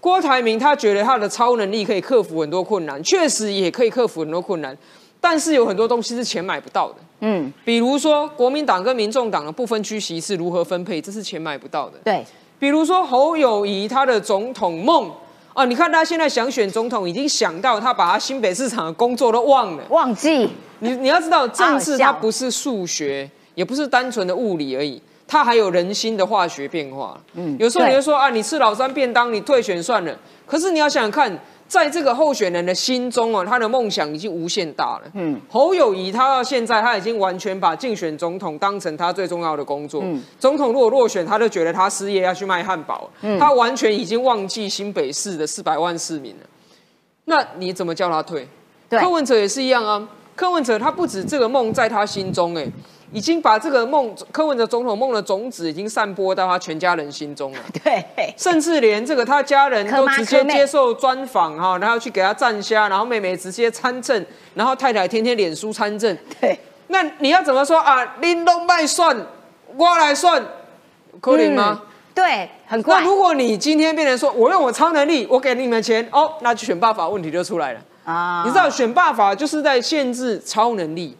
[0.00, 4.76] 郭台铭他觉得他的超能力可以克服很多困难，确实也可以克服很多困难，
[5.20, 6.96] 但是有很多东西是钱买不到的。
[7.20, 11.98] 嗯，比如说国民党跟民众党的不分区席是如何分配，这是钱买不到的。
[12.04, 12.24] 对，
[12.58, 15.10] 比如说侯友谊他的总统梦
[15.54, 19.84] 啊，你看他现在想选总统，已经想到他把他新北市场的工作都忘了。
[19.88, 20.50] 忘记
[20.80, 27.18] 你你要知道，政治它不是数学，也不是单纯的物理而已，它还有人心的化学变化。
[27.32, 30.14] 嗯，有时候你对会说啊，你吃老三便当，你退选算了。
[30.46, 31.34] 可是你要想想看，
[31.68, 35.02] 在这个候选人的心中啊，他的梦想已经无限大了。
[35.14, 40.00] 嗯，侯友谊他到现在他已经完全把竞选总统当成他最重要的工作。
[40.04, 43.10] 嗯总统如果落选，他就觉得他失业要去卖汉堡。
[43.38, 46.46] 他完全已经忘记新北市的四百万市民了。
[47.24, 48.48] 那你怎么叫他退？
[48.88, 50.08] 对柯文哲也是一样啊。
[50.36, 52.64] 柯文哲他不止这个梦在他心中，哎，
[53.12, 57.58] 已经把这个梦柯文哲总统梦的种子已经散播到他全家人心中了。
[57.84, 58.04] 对，
[58.36, 66.16] 甚至连这个他家人都直接接受专访哈，然后去给他站虾，然后妹妹直接参政，然后太太天天脸书参政。
[66.40, 68.16] 对，那你要怎么说啊？
[68.20, 69.16] 拎东卖算，
[69.76, 70.44] 我来算，
[71.20, 71.82] 可以吗？
[72.14, 73.06] 对，很快那。
[73.06, 77.80] 如果你今天变成说我用我超能力，我给你们钱哦，那就选罢法问题就出来了。
[78.04, 81.16] 啊你知道选罢法就是在限制超能力，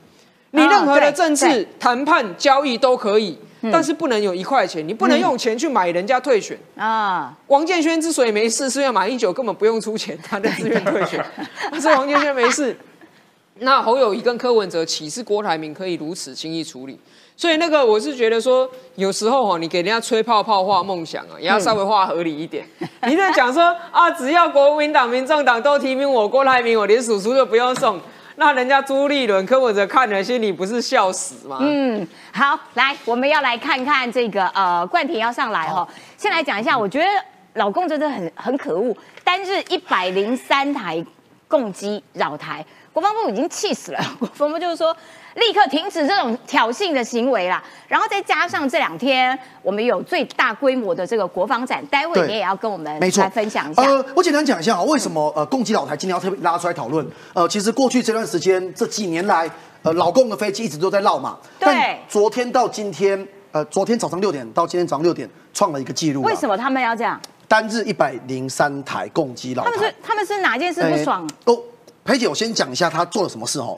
[0.57, 3.39] 你啊任何的政治对谈判交易都可以，
[3.71, 6.59] 但是不能有一块钱，你不能用钱去买人家退选。
[6.77, 11.25] 啊，王建轩之所以没事，是因为马英九根本不用出钱， 他的自愿退选，
[11.71, 12.77] 但是王建轩没事。
[13.61, 16.99] 那侯友谊跟柯文哲岂是郭台铭可以如此轻易处理？
[17.39, 22.67] 所以那个我是觉得说，有时候哦，你给人家吹泡泡画梦想啊，也要稍微画合理一点。
[23.09, 27.99] 你在讲说啊，只要国民党、民众党都提名我郭台铭，我连叔叔都不用送，
[28.39, 31.59] 那人家朱立伦、柯文哲看了心里不是笑死吗？
[31.61, 37.07] 嗯，好，来，我们要来看看这个呃，冠廷要上来哈、先来讲一下，我觉得
[37.55, 41.03] 老公真的很很可恶，单日一百零三台
[41.49, 42.65] 共机扰台，
[42.97, 44.01] 国防部已经气死了。
[44.19, 44.97] 国防部就是说，
[45.35, 47.63] 立刻停止这种挑衅的行为啦。
[47.87, 53.83] 然后再加上这两天我们有最大规模的这个国防展，待会你也要跟我们没错来分享一下。
[53.83, 57.07] 呃，我简单讲一下啊，为什么呃攻击老台今天要特别拉出来讨论？
[57.35, 59.47] 呃，其实过去这段时间这几年来，
[59.83, 61.37] 呃，老共的飞机一直都在绕嘛。
[61.59, 66.23] 对但昨天到今天，呃，昨天早上六点到今天早上六点，创了一个记录。
[66.23, 66.49] 为什？
[66.49, 67.21] 么他们要这样？
[67.47, 69.95] 单日一百零三台共机老台他们是。
[70.03, 71.29] 他们是哪件事不爽？
[71.45, 71.61] 哎哦，
[72.07, 73.77] 裴姐，我先讲一下他做了什么事哦。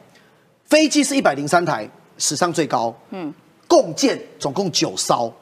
[0.66, 2.94] 飞机是一百零三台，史上最高。
[3.08, 3.32] 嗯，
[3.66, 5.32] 共建总共九艘，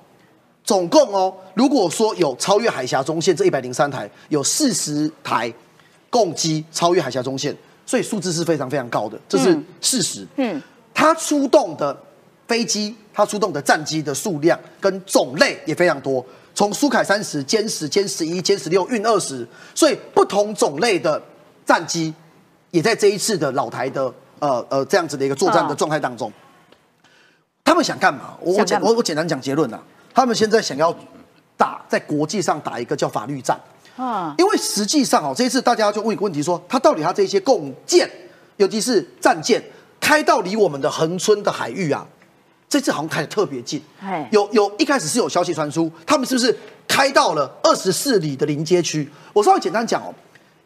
[0.62, 5.52] 总共哦，如果说有超越海峡中线这一百零三台，有四十台
[6.08, 10.24] 共机超越海峡中线，所以数字是非常非常高的，这是事实。
[10.36, 10.62] 嗯，
[10.94, 12.00] 他出动的
[12.46, 16.24] 飞机，他出动的战机的数量跟种类也非常多。
[16.54, 21.20] 从苏凯三十、歼十、歼十一、歼十六、运二十，所以不同种类的
[21.66, 22.14] 战机
[22.76, 26.30] 也在这一次的老台的呃呃这样子的一个作战的状态当中。
[27.64, 28.36] 他们想干嘛？
[28.38, 30.94] 我我简我我简单讲结论啊，他们现在想要
[31.56, 33.58] 打在国际上打一个叫法律战。
[33.96, 38.08] 啊，因为实际上哦，这一次大家就问一个问题说，他到底他这些共建，
[38.58, 39.62] 尤其是战舰，
[39.98, 42.06] 开到离我们的恒春的海域啊，
[42.68, 44.28] 这次好像开的特别近哎。
[44.30, 46.54] 有有一开始是有消息传出，他们是不是
[46.86, 49.10] 开到了二十四里的临街区？
[49.32, 50.14] 我稍微简单讲哦，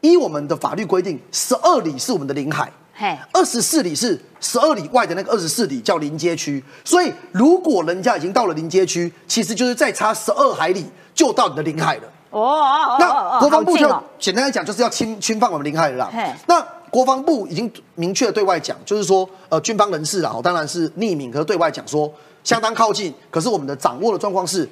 [0.01, 12.03] 依我们的法律规定，十二里是我们的领海，嘿，二十四里是十二里外的那个二十四里叫临街区，所以如果人家已经到了临街区，其实就是再差十二海里就到你的领海了。
[12.31, 16.09] 哦哦哦那国防部就简单来讲，就是要侵侵犯我们领海了。
[16.47, 22.13] 那国防部已经明确地对外讲，就是说，呃，军方人士啊，当然是匿名，可是对外讲说
[22.45, 24.69] 相当靠近，可是我们的掌握的状况是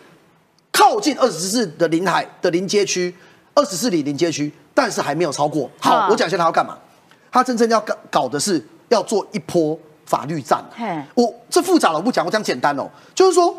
[0.70, 3.12] 靠近二十四的领海的临街区，
[3.54, 5.68] 二十四里临街区，但是还没有超过。
[5.80, 6.78] 好啊，我讲一下他要干嘛。
[7.32, 9.76] 他真正要搞搞的是要做一波
[10.06, 11.02] 法律战嘿。
[11.16, 13.52] 我这复杂了，我不讲，我讲简单哦，就是说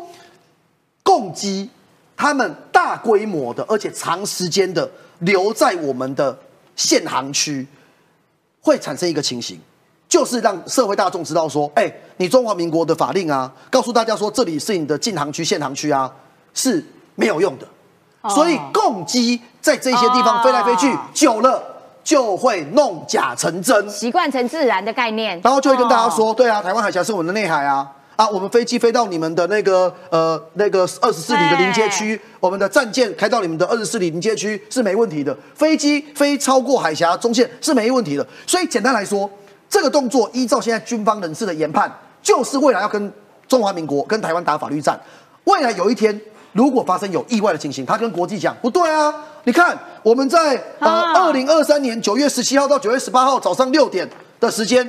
[1.02, 1.68] 共机
[2.16, 6.34] 他们大规模的，而且长时间的留在我们的
[6.74, 7.66] 限航区，
[8.62, 9.60] 会产生一个情形，
[10.08, 16.10] 就是让社会大众知道说，哎、你中华民国的法令啊，告诉大家说这里是你的禁航区、限航区啊，
[16.54, 16.82] 是
[17.14, 17.68] 没有用的。
[18.28, 21.62] 所以共机在这些地方飞来飞去，哦久了
[22.02, 23.88] 就会弄假成真。
[23.88, 38.26] 习惯成自然的概念，然后就会跟大家说，哦，对啊，台湾海峡是我们的内海啊，啊，我们飞机飞到你们的那个呃那个二十四里的临街区，我们的战舰开到你们的二十四里临街区是没问题的，飞机飞超过海峡中线是没问题的。
[38.46, 39.30] 所以简单来说，
[39.68, 41.90] 这个动作依照现在军方人士的研判，
[42.22, 43.12] 就是未来要跟
[43.46, 44.98] 中华民国跟台湾打法律战。
[45.44, 46.18] 未来有一天，
[46.52, 51.26] 如果发生有意外的情形，他跟国际讲不对啊，你看我们在呃啊。
[51.26, 54.08] 二零二三年九月十七号到九月十八号早上六点
[54.40, 54.88] 的时间，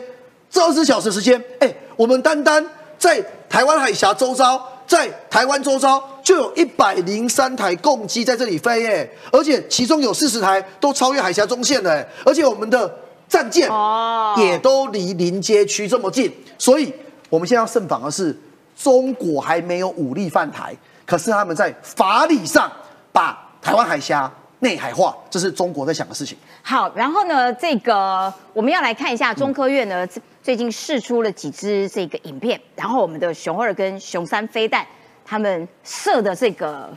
[0.50, 2.66] 这二十小时时间，哎，我们单单
[2.98, 12.92] 在台湾海峡周遭，在台湾周遭就有一百零三台共机在这里飞，哎，而且其中有四十台都超越海峡中线了，哎，而且我们的
[13.30, 14.34] 战舰哦。
[14.38, 16.92] 也都离临街区这么近，所以
[17.30, 18.36] 我们现在要慎防的是，
[18.76, 20.76] 中国还没有武力犯台，
[21.12, 22.72] 可是他们在法理上
[23.12, 26.38] 把台湾海峡内海化，这是中国在想的事情。
[26.64, 34.88] 好，然后呢，这个我们要来看一下中科院呢最最近试出了几支这个影片，然后我们的熊二跟熊三飞弹
[35.26, 36.90] 他们射的这个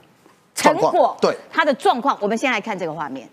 [0.55, 3.29] 成状果，对它的状况，我们先来看这个画面。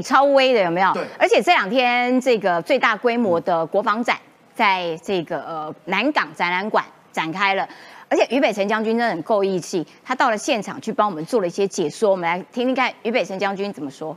[0.00, 0.92] 哎，超威的有没有？
[0.94, 4.16] 对而且这两天这个最大规模的国防展，
[4.54, 6.82] 在这个呃南港展览馆
[7.12, 7.68] 展开了。
[8.08, 12.10] 而且于北辰将军真的很够义气，他到了现场去帮我们做了一些解说。
[12.10, 14.16] 我们来听听看于北辰将军怎么说。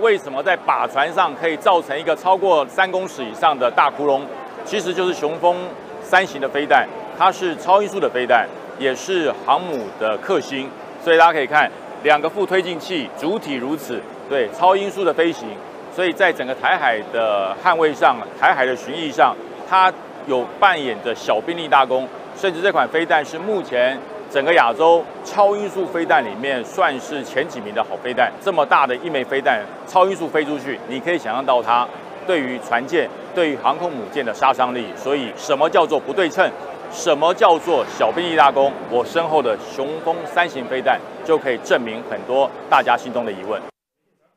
[0.00, 4.22] 为什么在靶船上可以造成一个超过三公尺以上的大窟窿？
[4.64, 5.56] 其实就是雄风
[6.02, 6.86] 三型的飞弹，
[7.18, 8.46] 它是超音速的飞弹，
[8.78, 10.68] 也是航母的克星。
[11.02, 11.70] 所以大家可以看
[12.02, 14.00] 两个副推进器，主体如此，
[14.32, 15.46] 对超音速的飞行。
[15.94, 19.36] 所以在整个台海的捍卫上，台海的巡弋上，
[19.68, 19.92] 它
[20.26, 22.08] 有扮演着小兵力大功。
[22.34, 23.98] 甚至这款飞弹是目前。
[24.32, 31.86] 整个亚洲超音速飞弹里面算是前几名的好飞弹，这么大的一枚飞弹超音速飞出去，你可以想象到它
[32.26, 34.86] 对于船舰、对于航空母舰的杀伤力。
[34.96, 36.50] 所以，什么叫做不对称？
[36.90, 38.72] 什么叫做小兵力大功？
[38.88, 43.71] 我身后的雄风三型飞弹就可以证明很多大家心中的疑问。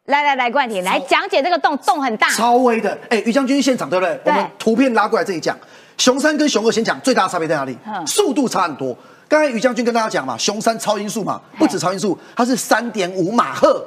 [0.06, 2.96] 来来来，冠廷来讲解这个洞，洞很大，超微的。
[3.10, 4.20] 哎，于将军现场对不对？
[4.26, 5.58] 我们图片拉过来这里讲，
[5.98, 7.76] 熊三跟熊二先讲最大的差别在哪里？
[8.06, 8.96] 速度差很多。
[9.28, 13.84] 刚才于将军跟大家讲嘛，熊三超音速嘛，不止超音速，它是三点五马赫，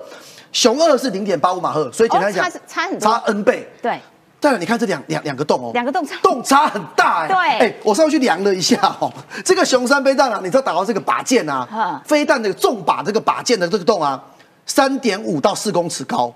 [0.50, 3.68] 熊二是零点八五马赫，所以简单讲，差差很多，差 N 倍。
[3.80, 4.00] 对，
[4.40, 7.28] 再来你看这两两两个洞哦，两个洞差洞差很大哎。
[7.28, 9.12] 对，哎，我上去量了一下哦，
[9.44, 14.20] 这个熊三飞弹啊，你知道打到这个靶箭啊，飞弹的重靶这个靶箭的这个洞啊，
[14.68, 16.32] 三点五到四公尺高，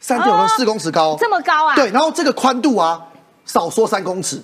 [0.00, 1.74] 三点五到四公尺高，这么高啊？
[1.74, 3.02] 对，然后这个宽度啊，
[3.44, 4.42] 少说三公尺。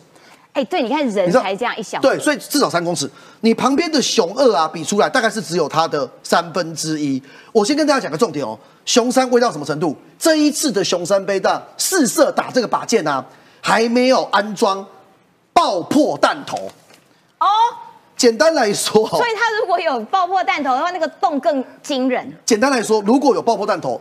[0.52, 3.08] 哎，对，你看人才这样一小，对，所以至少三公尺。
[3.40, 7.22] 你旁边的熊二啊，比出来大概是只有它的三分之一。
[7.52, 9.96] 我先跟大家讲个重点哦，熊三威到什么程度？
[10.18, 13.24] 这一次的熊三杯弹试射打这个靶箭啊，
[13.62, 14.84] 还没有安装
[15.52, 16.68] 爆破弹头
[17.38, 17.46] 哦。
[18.20, 22.30] 简单来说，所以它如果有爆破弹头的话，那个洞更惊人。
[22.44, 23.98] 简单来说，如果有爆破弹头，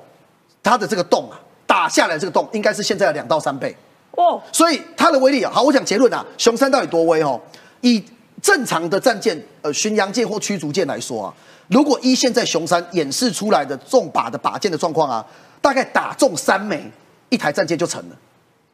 [0.62, 3.74] 它的这个洞啊，打下来这个洞应该是现在的两到三倍。
[4.12, 7.40] 哦，所以它的威力啊，好，我讲结论啊，熊三到底多威哦？
[7.80, 8.04] 以
[8.42, 11.34] 正常的战舰，呃，巡洋舰或驱逐舰来说啊，
[11.70, 15.26] 如果依现在熊三演示出来的重靶的靶舰的状况啊，
[15.62, 16.92] 大概打中三枚，
[17.30, 18.16] 一台战舰就成了，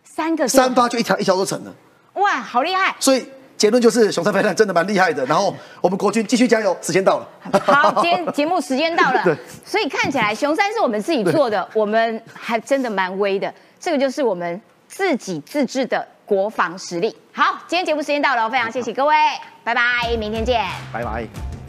[0.04, 1.72] 三个三发就一条一条都成了，
[2.14, 2.96] 哇，好厉害！
[3.00, 3.24] 所以
[3.58, 5.26] 结论就是熊三飞弹真的蛮厉害的。
[5.26, 7.28] 然后我们国军继续加油，时间到了。
[7.66, 9.36] 好，今天节目时间到了， 对，
[9.66, 13.53] 所以看起来熊三是我们自己做的， 我们还真的蛮威的。
[13.80, 14.62] 这个就是我们。
[14.88, 17.14] 自己自制的国防实力。
[17.34, 19.14] 好，今天节目时间到了，非常谢谢各位，
[19.62, 21.64] 拜拜，明天见，拜拜。